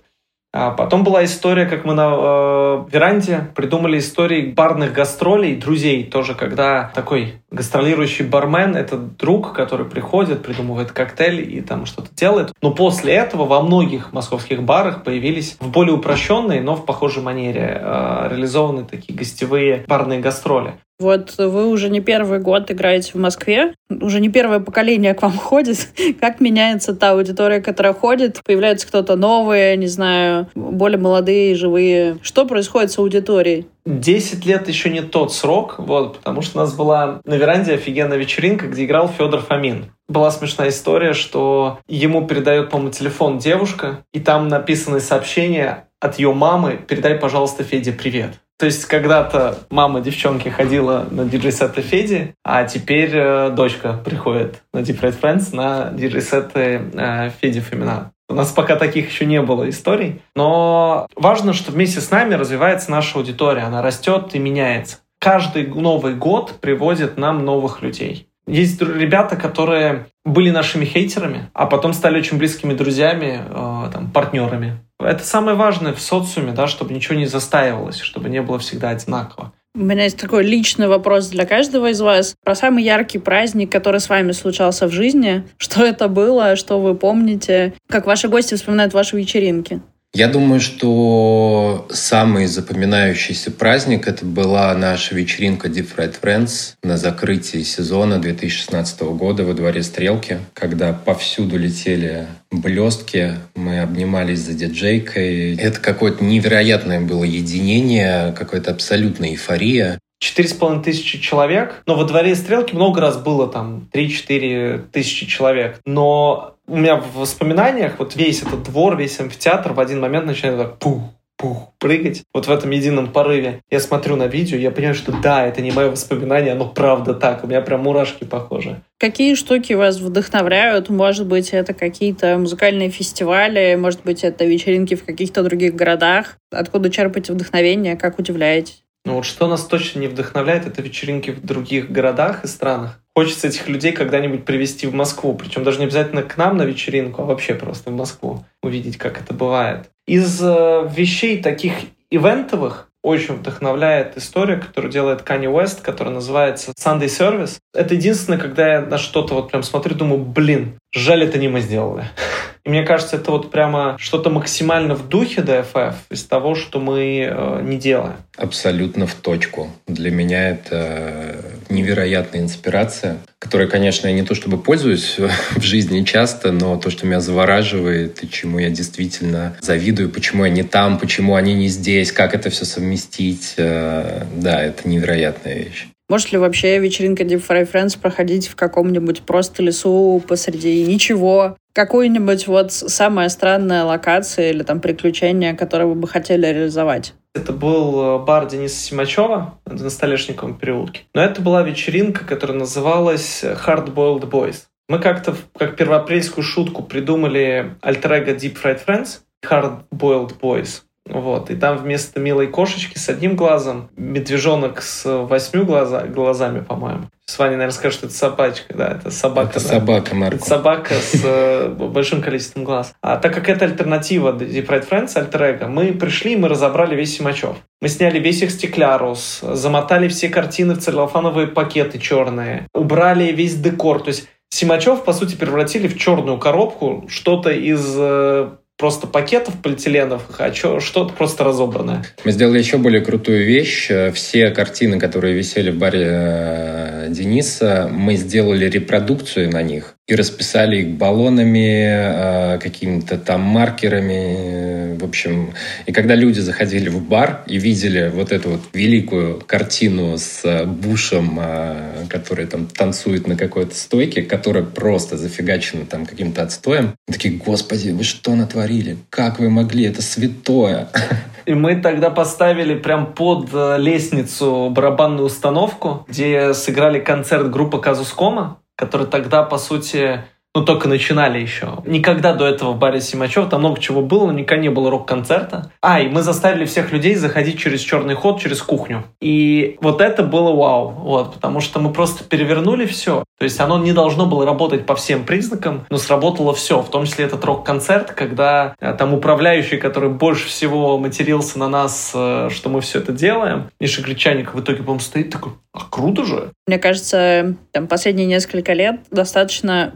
А 0.56 0.70
потом 0.70 1.04
была 1.04 1.26
история, 1.26 1.66
как 1.66 1.84
мы 1.84 1.96
на 1.96 2.14
э, 2.14 2.86
веранде 2.92 3.48
придумали 3.56 3.98
истории 3.98 4.52
барных 4.52 4.94
гастролей, 4.94 5.56
друзей 5.56 6.04
тоже, 6.04 6.36
когда 6.36 6.92
такой 6.94 7.42
гастролирующий 7.50 8.24
бармен— 8.24 8.76
это 8.78 8.98
друг, 8.98 9.54
который 9.54 9.88
приходит, 9.88 10.44
придумывает 10.44 10.92
коктейль 10.92 11.58
и 11.58 11.62
там 11.62 11.88
что-то 11.88 12.14
делает. 12.14 12.54
Но 12.62 12.70
после 12.70 13.16
этого 13.16 13.46
во 13.46 13.64
многих 13.64 14.14
московских 14.14 14.62
барах 14.62 15.04
появились 15.04 15.58
в 15.60 15.72
более 15.72 15.96
упрощенной, 15.96 16.60
но 16.60 16.76
в 16.76 16.86
похожей 16.86 17.24
манере 17.24 17.82
э, 17.82 18.28
реализованы 18.30 18.86
такие 18.86 19.18
гостевые 19.18 19.86
барные 19.88 20.20
гастроли. 20.20 20.76
Вот 21.04 21.36
вы 21.38 21.68
уже 21.68 21.90
не 21.90 22.00
первый 22.00 22.40
год 22.40 22.72
играете 22.72 23.12
в 23.14 23.18
Москве, 23.18 23.74
уже 23.90 24.22
не 24.22 24.30
первое 24.30 24.60
поколение 24.60 25.14
к 25.14 25.22
вам 25.22 25.34
ходит. 25.38 25.90
Как 26.20 26.40
меняется 26.40 26.96
та 26.96 27.12
аудитория, 27.12 27.60
которая 27.60 27.94
ходит? 27.94 28.42
Появляется 28.44 28.88
кто-то 28.88 29.16
новый, 29.16 29.76
не 29.76 29.88
знаю, 29.88 30.48
более 30.56 30.98
молодые, 30.98 31.56
живые. 31.56 32.18
Что 32.22 32.46
происходит 32.46 32.92
с 32.92 32.98
аудиторией? 32.98 33.68
Десять 33.86 34.46
лет 34.46 34.70
еще 34.70 34.90
не 34.90 35.02
тот 35.02 35.34
срок, 35.34 35.76
вот, 35.78 36.18
потому 36.20 36.42
что 36.42 36.58
у 36.58 36.62
нас 36.62 36.74
была 36.74 37.20
на 37.26 37.34
веранде 37.34 37.74
офигенная 37.74 38.18
вечеринка, 38.18 38.68
где 38.68 38.86
играл 38.86 39.10
Федор 39.10 39.42
Фомин. 39.42 39.92
Была 40.08 40.32
смешная 40.32 40.70
история, 40.70 41.12
что 41.12 41.80
ему 41.90 42.26
передает, 42.26 42.70
по-моему, 42.70 42.94
телефон 42.94 43.40
девушка, 43.40 44.06
и 44.14 44.22
там 44.22 44.48
написаны 44.48 45.02
сообщения 45.02 45.90
от 46.00 46.18
ее 46.18 46.34
мамы 46.34 46.80
«Передай, 46.88 47.16
пожалуйста, 47.16 47.64
Феде 47.64 47.92
привет». 47.92 48.40
То 48.60 48.68
есть 48.68 48.86
когда-то 48.86 49.58
мама 49.70 50.02
девчонки 50.02 50.50
ходила 50.50 51.06
на 51.10 51.26
диджей-сеты 51.26 51.82
Феди, 51.82 52.36
а 52.44 52.64
теперь 52.66 53.12
э, 53.14 53.50
дочка 53.50 53.94
приходит 53.94 54.62
на 54.74 54.80
Deep 54.80 55.02
Red 55.02 55.20
Friends 55.20 55.56
на 55.56 55.92
диджей-сеты 55.92 56.82
э, 56.94 57.32
Феди 57.42 57.60
Фомина. 57.60 58.12
У 58.30 58.36
нас 58.36 58.52
пока 58.52 58.76
таких 58.76 59.10
еще 59.10 59.26
не 59.26 59.42
было 59.42 59.70
историй, 59.70 60.22
но 60.36 61.08
важно, 61.16 61.54
что 61.54 61.72
вместе 61.72 62.00
с 62.00 62.10
нами 62.10 62.36
развивается 62.36 62.90
наша 62.90 63.18
аудитория, 63.20 63.64
она 63.64 63.82
растет 63.82 64.34
и 64.34 64.40
меняется. 64.40 65.00
Каждый 65.20 65.68
Новый 65.68 66.16
год 66.16 66.60
приводит 66.60 67.18
нам 67.18 67.46
новых 67.46 67.82
людей. 67.82 68.28
Есть 68.48 68.82
ребята, 68.82 69.36
которые 69.36 70.08
были 70.26 70.50
нашими 70.50 70.86
хейтерами, 70.86 71.50
а 71.54 71.66
потом 71.66 71.94
стали 71.94 72.20
очень 72.20 72.38
близкими 72.38 72.74
друзьями, 72.74 73.42
э, 73.48 73.90
там, 73.92 74.12
партнерами. 74.12 74.80
Это 75.00 75.24
самое 75.24 75.56
важное 75.56 75.94
в 75.94 76.02
социуме, 76.02 76.52
да, 76.52 76.68
чтобы 76.68 76.94
ничего 76.94 77.16
не 77.16 77.26
застаивалось, 77.26 78.00
чтобы 78.00 78.30
не 78.30 78.42
было 78.42 78.60
всегда 78.60 78.90
одинаково. 78.90 79.54
У 79.76 79.80
меня 79.80 80.04
есть 80.04 80.20
такой 80.20 80.44
личный 80.44 80.88
вопрос 80.88 81.30
для 81.30 81.46
каждого 81.46 81.90
из 81.90 82.00
вас. 82.00 82.36
Про 82.44 82.54
самый 82.54 82.84
яркий 82.84 83.18
праздник, 83.18 83.72
который 83.72 84.00
с 84.00 84.08
вами 84.08 84.32
случался 84.32 84.88
в 84.88 84.92
жизни. 84.92 85.46
Что 85.58 85.84
это 85.84 86.08
было, 86.08 86.56
что 86.56 86.80
вы 86.80 86.94
помните? 86.94 87.74
Как 87.90 88.06
ваши 88.06 88.28
гости 88.28 88.54
вспоминают 88.54 88.94
ваши 88.94 89.18
вечеринки? 89.18 89.82
Я 90.16 90.28
думаю, 90.28 90.60
что 90.60 91.88
самый 91.90 92.46
запоминающийся 92.46 93.50
праздник 93.50 94.08
это 94.08 94.24
была 94.24 94.72
наша 94.76 95.16
вечеринка 95.16 95.70
Deep 95.70 95.90
Fried 95.96 96.22
Friends 96.22 96.76
на 96.84 96.98
закрытии 96.98 97.64
сезона 97.64 98.20
2016 98.20 99.02
года 99.02 99.44
во 99.44 99.56
дворе 99.56 99.82
Стрелки, 99.82 100.38
когда 100.54 100.94
повсюду 100.94 101.58
летели 101.58 102.28
блестки, 102.52 103.40
мы 103.56 103.80
обнимались 103.80 104.42
за 104.42 104.54
диджейкой. 104.54 105.56
Это 105.56 105.80
какое-то 105.80 106.24
невероятное 106.24 107.02
было 107.02 107.24
единение, 107.24 108.34
какая-то 108.34 108.70
абсолютная 108.70 109.30
эйфория. 109.30 109.98
Четыре 110.20 110.48
с 110.48 110.54
половиной 110.54 110.84
тысячи 110.84 111.20
человек, 111.20 111.82
но 111.88 111.96
во 111.96 112.06
дворе 112.06 112.36
Стрелки 112.36 112.76
много 112.76 113.02
раз 113.02 113.18
было 113.18 113.48
там 113.48 113.90
3-4 113.92 114.90
тысячи 114.92 115.26
человек. 115.26 115.80
Но 115.86 116.53
у 116.68 116.78
меня 116.78 116.96
в 116.96 117.16
воспоминаниях 117.16 118.00
вот 118.00 118.16
весь 118.16 118.42
этот 118.42 118.64
двор, 118.64 118.98
весь 118.98 119.20
амфитеатр 119.20 119.74
в 119.74 119.80
один 119.80 120.00
момент 120.00 120.26
начинает 120.26 120.58
так 120.58 120.80
пух, 120.80 121.02
пух, 121.38 121.74
прыгать 121.78 122.24
вот 122.34 122.48
в 122.48 122.52
этом 122.52 122.70
едином 122.70 123.12
порыве. 123.12 123.62
Я 123.70 123.80
смотрю 123.80 124.16
на 124.16 124.28
видео, 124.28 124.58
я 124.58 124.72
понимаю, 124.72 124.96
что 124.96 125.12
да, 125.12 125.46
это 125.46 125.62
не 125.62 125.72
мое 125.72 125.90
воспоминание, 125.90 126.54
оно 126.54 126.70
правда 126.70 127.14
так. 127.14 127.44
У 127.44 127.48
меня 127.48 127.62
прям 127.62 127.82
мурашки 127.82 128.24
похожи. 128.24 128.82
Какие 128.98 129.36
штуки 129.36 129.74
вас 129.74 130.00
вдохновляют? 130.00 130.90
Может 130.90 131.28
быть, 131.28 131.50
это 131.50 131.74
какие-то 131.74 132.38
музыкальные 132.38 132.90
фестивали, 132.90 133.76
может 133.76 134.04
быть, 134.04 134.24
это 134.24 134.46
вечеринки 134.46 134.96
в 134.96 135.04
каких-то 135.04 135.44
других 135.44 135.76
городах? 135.76 136.38
Откуда 136.52 136.90
черпаете 136.90 137.34
вдохновение? 137.34 137.98
Как 137.98 138.20
удивляетесь? 138.20 138.83
Ну 139.06 139.16
вот 139.16 139.26
что 139.26 139.48
нас 139.48 139.66
точно 139.66 140.00
не 140.00 140.08
вдохновляет, 140.08 140.66
это 140.66 140.82
вечеринки 140.82 141.32
в 141.32 141.46
других 141.46 141.92
городах 141.92 142.46
и 142.46 142.48
странах. 142.48 143.00
Хочется 143.16 143.48
этих 143.48 143.68
людей 143.68 143.92
когда-нибудь 143.92 144.46
привести 144.46 144.88
в 144.88 144.94
Москву, 144.94 145.36
причем 145.36 145.64
даже 145.64 145.80
не 145.80 145.86
обязательно 145.86 146.24
к 146.24 146.38
нам 146.38 146.58
на 146.58 146.64
вечеринку, 146.64 147.22
а 147.22 147.26
вообще 147.26 147.54
просто 147.54 147.92
в 147.92 147.96
Москву, 147.96 148.46
увидеть, 148.62 148.98
как 148.98 149.22
это 149.22 149.34
бывает. 149.34 149.90
Из 150.08 150.42
э, 150.42 150.90
вещей 150.96 151.44
таких 151.44 151.74
ивентовых 152.10 152.90
очень 153.04 153.36
вдохновляет 153.36 154.18
история, 154.18 154.56
которую 154.56 154.92
делает 154.92 155.22
Kanye 155.22 155.52
West, 155.52 155.82
которая 155.82 156.14
называется 156.14 156.72
Sunday 156.72 157.08
Service. 157.08 157.58
Это 157.74 157.96
единственное, 157.96 158.40
когда 158.40 158.76
я 158.76 158.82
на 158.82 158.98
что-то 158.98 159.34
вот 159.34 159.52
прям 159.52 159.62
смотрю, 159.62 159.96
думаю, 159.96 160.24
блин, 160.24 160.80
жаль, 160.94 161.24
это 161.24 161.38
не 161.38 161.50
мы 161.50 161.60
сделали. 161.60 162.06
И 162.66 162.70
мне 162.70 162.84
кажется, 162.84 163.18
это 163.18 163.32
вот 163.32 163.52
прямо 163.52 163.98
что-то 164.00 164.30
максимально 164.30 164.96
в 164.96 165.10
духе 165.10 165.42
DFF 165.42 165.96
из 166.10 166.24
того, 166.24 166.56
что 166.56 166.80
мы 166.80 167.28
э, 167.30 167.62
не 167.62 167.78
делаем. 167.78 168.16
Абсолютно 168.38 169.06
в 169.06 169.16
точку. 169.16 169.70
Для 169.86 170.12
меня 170.12 170.50
это 170.50 171.36
невероятная 171.68 172.42
инспирация, 172.42 173.18
которой, 173.38 173.68
конечно, 173.68 174.08
я 174.08 174.14
не 174.14 174.24
то 174.24 174.34
чтобы 174.34 174.58
пользуюсь 174.58 175.18
в 175.52 175.62
жизни 175.62 176.04
часто, 176.04 176.54
но 176.54 176.78
то, 176.78 176.90
что 176.90 177.06
меня 177.06 177.20
завораживает 177.20 178.24
и 178.24 178.30
чему 178.30 178.60
я 178.60 178.70
действительно 178.70 179.58
завидую, 179.60 180.10
почему 180.10 180.46
я 180.46 180.52
не 180.52 180.64
там, 180.64 181.00
почему 181.00 181.36
они 181.36 181.54
не 181.56 181.68
здесь, 181.68 182.14
как 182.14 182.34
это 182.34 182.50
все 182.50 182.64
совместить, 182.64 183.56
э, 183.58 184.26
да, 184.36 184.64
это 184.64 184.88
невероятная 184.88 185.56
вещь. 185.56 185.88
Может 186.10 186.32
ли 186.32 186.38
вообще 186.38 186.80
вечеринка 186.80 187.24
Deep 187.24 187.46
Fry 187.48 187.70
Friends 187.72 188.00
проходить 188.00 188.48
в 188.48 188.56
каком-нибудь 188.56 189.22
просто 189.22 189.64
лесу 189.64 190.22
посреди 190.28 190.84
ничего? 190.84 191.58
Какую-нибудь 191.74 192.48
вот 192.48 192.72
самая 192.72 193.30
странная 193.30 193.84
локация 193.84 194.52
или 194.52 194.64
там 194.64 194.80
приключение, 194.80 195.54
которое 195.54 195.86
вы 195.86 195.96
бы 195.96 196.08
хотели 196.08 196.46
реализовать? 196.46 197.14
Это 197.34 197.52
был 197.52 198.20
э, 198.20 198.26
бар 198.26 198.46
Дениса 198.48 198.76
Симачева 198.76 199.60
на 199.66 199.90
Столешниковом 199.90 200.56
переулке. 200.56 201.02
Но 201.16 201.24
это 201.24 201.42
была 201.42 201.64
вечеринка, 201.64 202.26
которая 202.26 202.58
называлась 202.58 203.44
Hard 203.44 203.92
Boiled 203.94 204.30
Boys. 204.30 204.66
Мы 204.90 205.00
как-то, 205.00 205.36
как 205.58 205.76
первоапрельскую 205.78 206.44
шутку, 206.44 206.84
придумали 206.84 207.76
альтер 207.82 208.12
Deep 208.12 208.58
Fried 208.62 208.86
Friends, 208.86 209.22
Hard 209.44 209.86
Boiled 209.92 210.40
Boys. 210.40 210.84
Вот, 211.06 211.50
и 211.50 211.56
там 211.56 211.78
вместо 211.78 212.20
милой 212.20 212.48
кошечки 212.48 212.98
с 212.98 213.10
одним 213.10 213.36
глазом 213.36 213.90
медвежонок 213.98 214.82
с 214.82 215.04
восьмью 215.06 215.66
глаза, 215.66 216.06
глазами, 216.08 216.62
по-моему. 216.62 217.10
С 217.26 217.38
Ваней, 217.40 217.56
наверное, 217.56 217.74
скажет, 217.74 217.98
что 217.98 218.08
это 218.08 218.16
собачка, 218.16 218.74
да, 218.74 218.92
это 218.92 219.12
собака. 219.12 219.52
Это 219.52 219.60
да. 219.60 219.66
собака, 219.66 220.16
Марко. 220.16 220.36
Это 220.36 220.46
собака 220.46 220.94
с 220.94 221.22
э, 221.24 221.68
большим 221.68 222.22
количеством 222.22 222.64
глаз. 222.64 222.94
А 223.02 223.18
так 223.18 223.34
как 223.34 223.50
это 223.50 223.66
альтернатива 223.66 224.32
Deep 224.32 224.68
Red 224.68 224.90
Friends, 224.90 225.18
альтер 225.18 225.68
мы 225.68 225.94
пришли, 225.94 226.36
мы 226.38 226.48
разобрали 226.48 226.96
весь 226.96 227.18
Симачев. 227.18 227.58
Мы 227.82 227.90
сняли 227.90 228.20
весь 228.20 228.42
их 228.42 228.52
стеклярус, 228.52 229.42
замотали 229.42 230.08
все 230.08 230.30
картины 230.30 230.74
в 230.76 230.80
целлофановые 230.80 231.48
пакеты 231.48 232.00
черные, 232.00 232.68
убрали 232.74 233.32
весь 233.32 233.56
декор. 233.56 234.02
То 234.02 234.10
есть 234.10 234.28
Симачев, 234.50 235.04
по 235.04 235.14
сути, 235.14 235.36
превратили 235.36 235.88
в 235.88 235.98
черную 235.98 236.38
коробку 236.38 237.06
что-то 237.10 237.52
из 237.52 237.96
э, 237.98 238.52
просто 238.84 239.08
пакетов 239.08 239.54
полиэтиленовых, 239.64 240.42
а 240.42 240.54
что-то 240.54 241.14
просто 241.14 241.46
разобранное. 241.46 242.04
Мы 242.26 242.34
сделали 242.34 242.60
еще 242.60 242.76
более 242.76 243.00
крутую 243.00 243.46
вещь. 243.46 243.90
Все 244.14 244.50
картины, 244.50 245.00
которые 245.00 245.34
висели 245.34 245.72
в 245.72 245.78
баре 245.78 246.06
э, 246.06 247.08
Дениса, 247.08 247.88
мы 247.90 248.18
сделали 248.18 248.70
репродукцию 248.70 249.50
на 249.52 249.64
них 249.64 249.96
и 250.08 250.16
расписали 250.16 250.82
их 250.82 250.98
баллонами, 250.98 252.56
э, 252.56 252.60
какими-то 252.60 253.18
там 253.18 253.42
маркерами, 253.42 254.98
в 254.98 255.04
общем. 255.06 255.54
И 255.86 255.94
когда 255.94 256.16
люди 256.16 256.40
заходили 256.40 256.90
в 256.90 257.02
бар 257.02 257.44
и 257.48 257.58
видели 257.58 258.12
вот 258.14 258.34
эту 258.34 258.50
вот 258.50 258.62
великую 258.74 259.40
картину 259.40 260.18
с 260.18 260.66
Бушем, 260.66 261.40
э, 261.42 262.06
который 262.10 262.48
там 262.48 262.68
танцует 262.68 263.28
на 263.28 263.38
какой-то 263.38 263.76
стойке, 263.76 264.24
которая 264.24 264.64
просто 264.64 265.18
зафигачена 265.18 265.86
там 265.86 266.06
каким-то 266.06 266.44
отстоем, 266.44 266.96
такие, 267.08 267.36
господи, 267.36 267.92
вы 267.92 268.04
что 268.04 268.36
натворили? 268.36 268.98
Как 269.10 269.40
вы 269.40 269.50
могли? 269.50 269.86
Это 269.86 270.02
святое. 270.02 270.90
И 271.46 271.54
мы 271.54 271.76
тогда 271.76 272.10
поставили 272.10 272.76
прям 272.76 273.14
под 273.14 273.50
э, 273.54 273.78
лестницу 273.78 274.70
барабанную 274.70 275.26
установку, 275.26 276.06
где 276.08 276.54
сыграли 276.54 277.00
концерт 277.00 277.50
группы 277.50 277.80
Казускома, 277.80 278.60
который 278.76 279.08
тогда, 279.08 279.44
по 279.44 279.58
сути, 279.58 280.24
ну, 280.56 280.64
только 280.64 280.88
начинали 280.88 281.40
еще. 281.40 281.80
Никогда 281.86 282.34
до 282.34 282.46
этого 282.46 282.74
в 282.74 282.78
баре 282.78 283.02
Симачев, 283.02 283.50
там 283.50 283.62
много 283.62 283.80
чего 283.80 284.02
было, 284.02 284.28
но 284.28 284.34
никогда 284.34 284.62
не 284.62 284.70
было 284.70 284.92
рок-концерта. 284.92 285.72
А, 285.82 286.00
и 286.00 286.08
мы 286.08 286.22
заставили 286.22 286.66
всех 286.66 286.92
людей 286.92 287.16
заходить 287.16 287.58
через 287.60 287.82
черный 287.82 288.14
ход, 288.14 288.40
через 288.40 288.62
кухню. 288.62 289.04
И 289.20 289.78
вот 289.82 290.00
это 290.00 290.22
было 290.22 290.54
вау, 290.54 290.90
вот, 290.90 291.34
потому 291.34 291.60
что 291.60 291.80
мы 291.80 291.92
просто 291.92 292.24
перевернули 292.24 292.86
все. 292.86 293.24
То 293.40 293.46
есть 293.46 293.60
оно 293.60 293.80
не 293.80 293.94
должно 293.94 294.26
было 294.26 294.46
работать 294.46 294.86
по 294.86 294.96
всем 294.96 295.26
признакам, 295.26 295.86
но 295.90 295.98
сработало 295.98 296.54
все, 296.54 296.82
в 296.82 296.90
том 296.90 297.06
числе 297.06 297.26
этот 297.26 297.44
рок-концерт, 297.44 298.12
когда 298.12 298.76
э, 298.80 298.94
там 298.94 299.14
управляющий, 299.14 299.78
который 299.78 300.10
больше 300.10 300.48
всего 300.48 300.98
матерился 300.98 301.58
на 301.58 301.68
нас, 301.68 302.12
э, 302.14 302.50
что 302.52 302.70
мы 302.70 302.82
все 302.82 303.00
это 303.00 303.12
делаем, 303.12 303.70
Миша 303.80 304.02
Гречаник 304.02 304.54
в 304.54 304.62
итоге, 304.62 304.78
по-моему, 304.78 305.00
стоит 305.00 305.32
такой, 305.32 305.54
а 305.74 305.80
круто 305.90 306.24
же. 306.24 306.52
Мне 306.68 306.78
кажется, 306.78 307.56
там 307.72 307.88
последние 307.88 308.28
несколько 308.28 308.74
лет 308.74 309.02
достаточно 309.10 309.94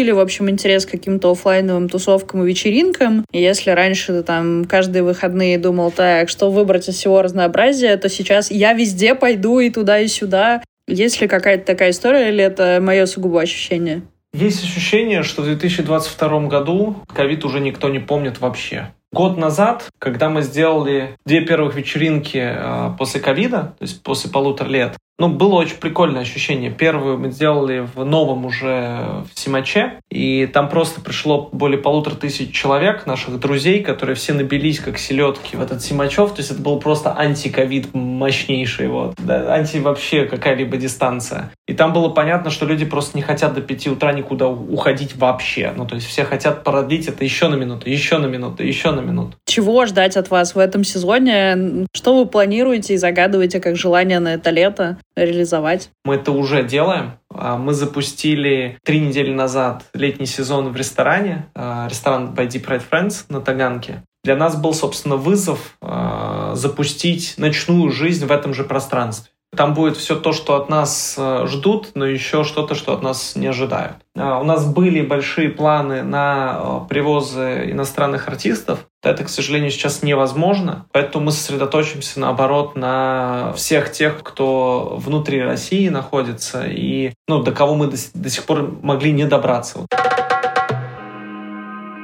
пробудили, 0.00 0.12
в 0.12 0.20
общем, 0.20 0.48
интерес 0.48 0.86
к 0.86 0.90
каким-то 0.90 1.30
офлайновым 1.30 1.88
тусовкам 1.88 2.42
и 2.42 2.48
вечеринкам. 2.48 3.24
И 3.32 3.40
если 3.40 3.70
раньше 3.70 4.12
ты 4.12 4.22
там 4.22 4.64
каждые 4.64 5.02
выходные 5.02 5.58
думал, 5.58 5.90
так, 5.90 6.28
что 6.28 6.50
выбрать 6.50 6.88
из 6.88 6.94
всего 6.94 7.22
разнообразия, 7.22 7.96
то 7.96 8.08
сейчас 8.08 8.50
я 8.50 8.72
везде 8.72 9.14
пойду 9.14 9.60
и 9.60 9.70
туда, 9.70 9.98
и 10.00 10.08
сюда. 10.08 10.62
Есть 10.86 11.20
ли 11.20 11.28
какая-то 11.28 11.66
такая 11.66 11.90
история, 11.90 12.30
или 12.30 12.42
это 12.42 12.80
мое 12.80 13.06
сугубо 13.06 13.40
ощущение? 13.40 14.02
Есть 14.32 14.62
ощущение, 14.64 15.22
что 15.22 15.42
в 15.42 15.44
2022 15.44 16.46
году 16.46 16.96
ковид 17.14 17.44
уже 17.44 17.60
никто 17.60 17.88
не 17.88 17.98
помнит 17.98 18.40
вообще. 18.40 18.88
Год 19.12 19.36
назад, 19.36 19.88
когда 19.98 20.28
мы 20.28 20.42
сделали 20.42 21.16
две 21.26 21.40
первых 21.40 21.74
вечеринки 21.74 22.38
э, 22.40 22.90
после 22.96 23.20
ковида, 23.20 23.74
то 23.76 23.82
есть 23.82 24.02
после 24.04 24.30
полутора 24.30 24.68
лет, 24.68 24.96
ну, 25.20 25.28
было 25.28 25.56
очень 25.56 25.76
прикольное 25.76 26.22
ощущение. 26.22 26.70
Первую 26.70 27.18
мы 27.18 27.30
сделали 27.30 27.86
в 27.94 28.04
новом 28.04 28.46
уже 28.46 29.22
в 29.32 29.38
Симаче, 29.38 30.00
и 30.10 30.46
там 30.46 30.70
просто 30.70 31.02
пришло 31.02 31.50
более 31.52 31.78
полутора 31.78 32.14
тысяч 32.14 32.52
человек, 32.52 33.06
наших 33.06 33.38
друзей, 33.38 33.82
которые 33.82 34.16
все 34.16 34.32
набились 34.32 34.80
как 34.80 34.98
селедки 34.98 35.58
в 35.58 35.60
этот 35.60 35.82
Симачев. 35.82 36.30
То 36.30 36.38
есть 36.38 36.50
это 36.50 36.62
был 36.62 36.80
просто 36.80 37.14
антиковид 37.14 37.92
мощнейший, 37.92 38.88
вот. 38.88 39.14
Да, 39.18 39.54
анти 39.54 39.76
вообще 39.76 40.24
какая-либо 40.24 40.78
дистанция. 40.78 41.50
И 41.68 41.74
там 41.74 41.92
было 41.92 42.08
понятно, 42.08 42.50
что 42.50 42.64
люди 42.64 42.86
просто 42.86 43.18
не 43.18 43.22
хотят 43.22 43.52
до 43.52 43.60
пяти 43.60 43.90
утра 43.90 44.12
никуда 44.14 44.48
уходить 44.48 45.14
вообще. 45.16 45.72
Ну, 45.76 45.86
то 45.86 45.96
есть 45.96 46.06
все 46.06 46.24
хотят 46.24 46.64
продлить 46.64 47.08
это 47.08 47.24
еще 47.24 47.48
на 47.48 47.56
минуту, 47.56 47.90
еще 47.90 48.16
на 48.16 48.26
минуту, 48.26 48.64
еще 48.64 48.90
на 48.90 49.00
минуту. 49.00 49.36
Чего 49.44 49.84
ждать 49.84 50.16
от 50.16 50.30
вас 50.30 50.54
в 50.54 50.58
этом 50.58 50.82
сезоне? 50.82 51.86
Что 51.94 52.16
вы 52.16 52.24
планируете 52.24 52.94
и 52.94 52.96
загадываете 52.96 53.60
как 53.60 53.76
желание 53.76 54.18
на 54.18 54.34
это 54.34 54.48
лето? 54.48 54.96
Реализовать? 55.16 55.90
Мы 56.04 56.16
это 56.16 56.32
уже 56.32 56.64
делаем. 56.64 57.18
А, 57.32 57.56
мы 57.56 57.74
запустили 57.74 58.78
три 58.84 59.00
недели 59.00 59.32
назад 59.32 59.84
летний 59.94 60.26
сезон 60.26 60.72
в 60.72 60.76
ресторане, 60.76 61.46
а, 61.54 61.88
ресторан 61.88 62.34
by 62.34 62.46
Deep 62.48 62.66
Red 62.66 62.82
Friends 62.90 63.24
на 63.28 63.40
Таганке. 63.40 64.02
Для 64.22 64.36
нас 64.36 64.60
был, 64.60 64.74
собственно, 64.74 65.16
вызов 65.16 65.76
а, 65.80 66.54
запустить 66.54 67.34
ночную 67.38 67.90
жизнь 67.90 68.26
в 68.26 68.32
этом 68.32 68.52
же 68.52 68.64
пространстве. 68.64 69.32
Там 69.56 69.74
будет 69.74 69.96
все 69.96 70.14
то, 70.14 70.32
что 70.32 70.54
от 70.54 70.68
нас 70.68 71.16
э, 71.18 71.46
ждут, 71.48 71.90
но 71.94 72.06
еще 72.06 72.44
что-то, 72.44 72.76
что 72.76 72.92
от 72.92 73.02
нас 73.02 73.34
не 73.34 73.48
ожидают. 73.48 73.96
А, 74.16 74.38
у 74.38 74.44
нас 74.44 74.64
были 74.64 75.02
большие 75.02 75.48
планы 75.48 76.04
на 76.04 76.60
э, 76.62 76.88
привозы 76.88 77.68
иностранных 77.72 78.28
артистов. 78.28 78.86
Это, 79.02 79.24
к 79.24 79.28
сожалению, 79.28 79.72
сейчас 79.72 80.04
невозможно. 80.04 80.86
Поэтому 80.92 81.26
мы 81.26 81.32
сосредоточимся, 81.32 82.20
наоборот, 82.20 82.76
на 82.76 83.52
всех 83.56 83.90
тех, 83.90 84.22
кто 84.22 84.96
внутри 84.98 85.42
России 85.42 85.88
находится 85.88 86.64
и 86.66 87.12
ну, 87.26 87.42
до 87.42 87.50
кого 87.50 87.74
мы 87.74 87.88
до, 87.88 87.96
до 88.14 88.30
сих 88.30 88.44
пор 88.44 88.78
могли 88.82 89.10
не 89.10 89.24
добраться. 89.24 89.80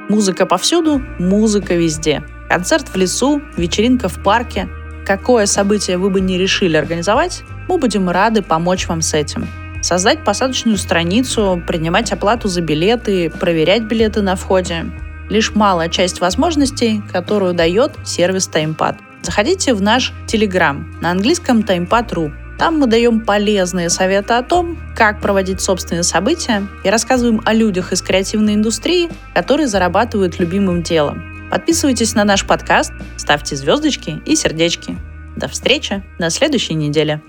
Музыка 0.09 0.45
повсюду, 0.45 0.99
музыка 1.17 1.75
везде. 1.75 2.23
Концерт 2.49 2.89
в 2.89 2.95
лесу, 2.97 3.41
вечеринка 3.55 4.09
в 4.09 4.21
парке– 4.21 4.67
Какое 5.07 5.45
событие 5.45 5.97
вы 5.97 6.09
бы 6.09 6.19
не 6.19 6.37
решили 6.37 6.75
организовать, 6.75 7.43
мы 7.69 7.77
будем 7.77 8.09
рады 8.09 8.41
помочь 8.41 8.89
вам 8.89 9.01
с 9.01 9.13
этим. 9.13 9.47
Создать 9.81 10.25
посадочную 10.25 10.77
страницу, 10.77 11.63
принимать 11.65 12.11
оплату 12.11 12.49
за 12.49 12.59
билеты, 12.59 13.29
проверять 13.29 13.83
билеты 13.83 14.21
на 14.21 14.35
входе. 14.35 14.83
Лишь 15.29 15.55
малая 15.55 15.87
часть 15.87 16.19
возможностей, 16.19 17.01
которую 17.09 17.53
дает 17.53 17.93
сервис 18.03 18.49
TimePad. 18.53 18.97
Заходите 19.21 19.73
в 19.73 19.81
наш 19.81 20.11
Telegram 20.27 20.83
на 20.99 21.11
английском 21.11 21.61
TimePad.ru. 21.61 22.33
Там 22.59 22.77
мы 22.77 22.87
даем 22.87 23.21
полезные 23.21 23.89
советы 23.89 24.33
о 24.33 24.43
том, 24.43 24.77
как 24.93 25.21
проводить 25.21 25.61
собственные 25.61 26.03
события 26.03 26.67
и 26.83 26.89
рассказываем 26.89 27.41
о 27.45 27.53
людях 27.53 27.93
из 27.93 28.01
креативной 28.01 28.55
индустрии, 28.55 29.09
которые 29.33 29.67
зарабатывают 29.67 30.37
любимым 30.37 30.83
делом. 30.83 31.36
Подписывайтесь 31.49 32.13
на 32.13 32.25
наш 32.25 32.45
подкаст, 32.45 32.91
ставьте 33.15 33.55
звездочки 33.55 34.21
и 34.25 34.35
сердечки. 34.35 34.97
До 35.35 35.47
встречи 35.47 36.03
на 36.19 36.29
следующей 36.29 36.73
неделе. 36.73 37.21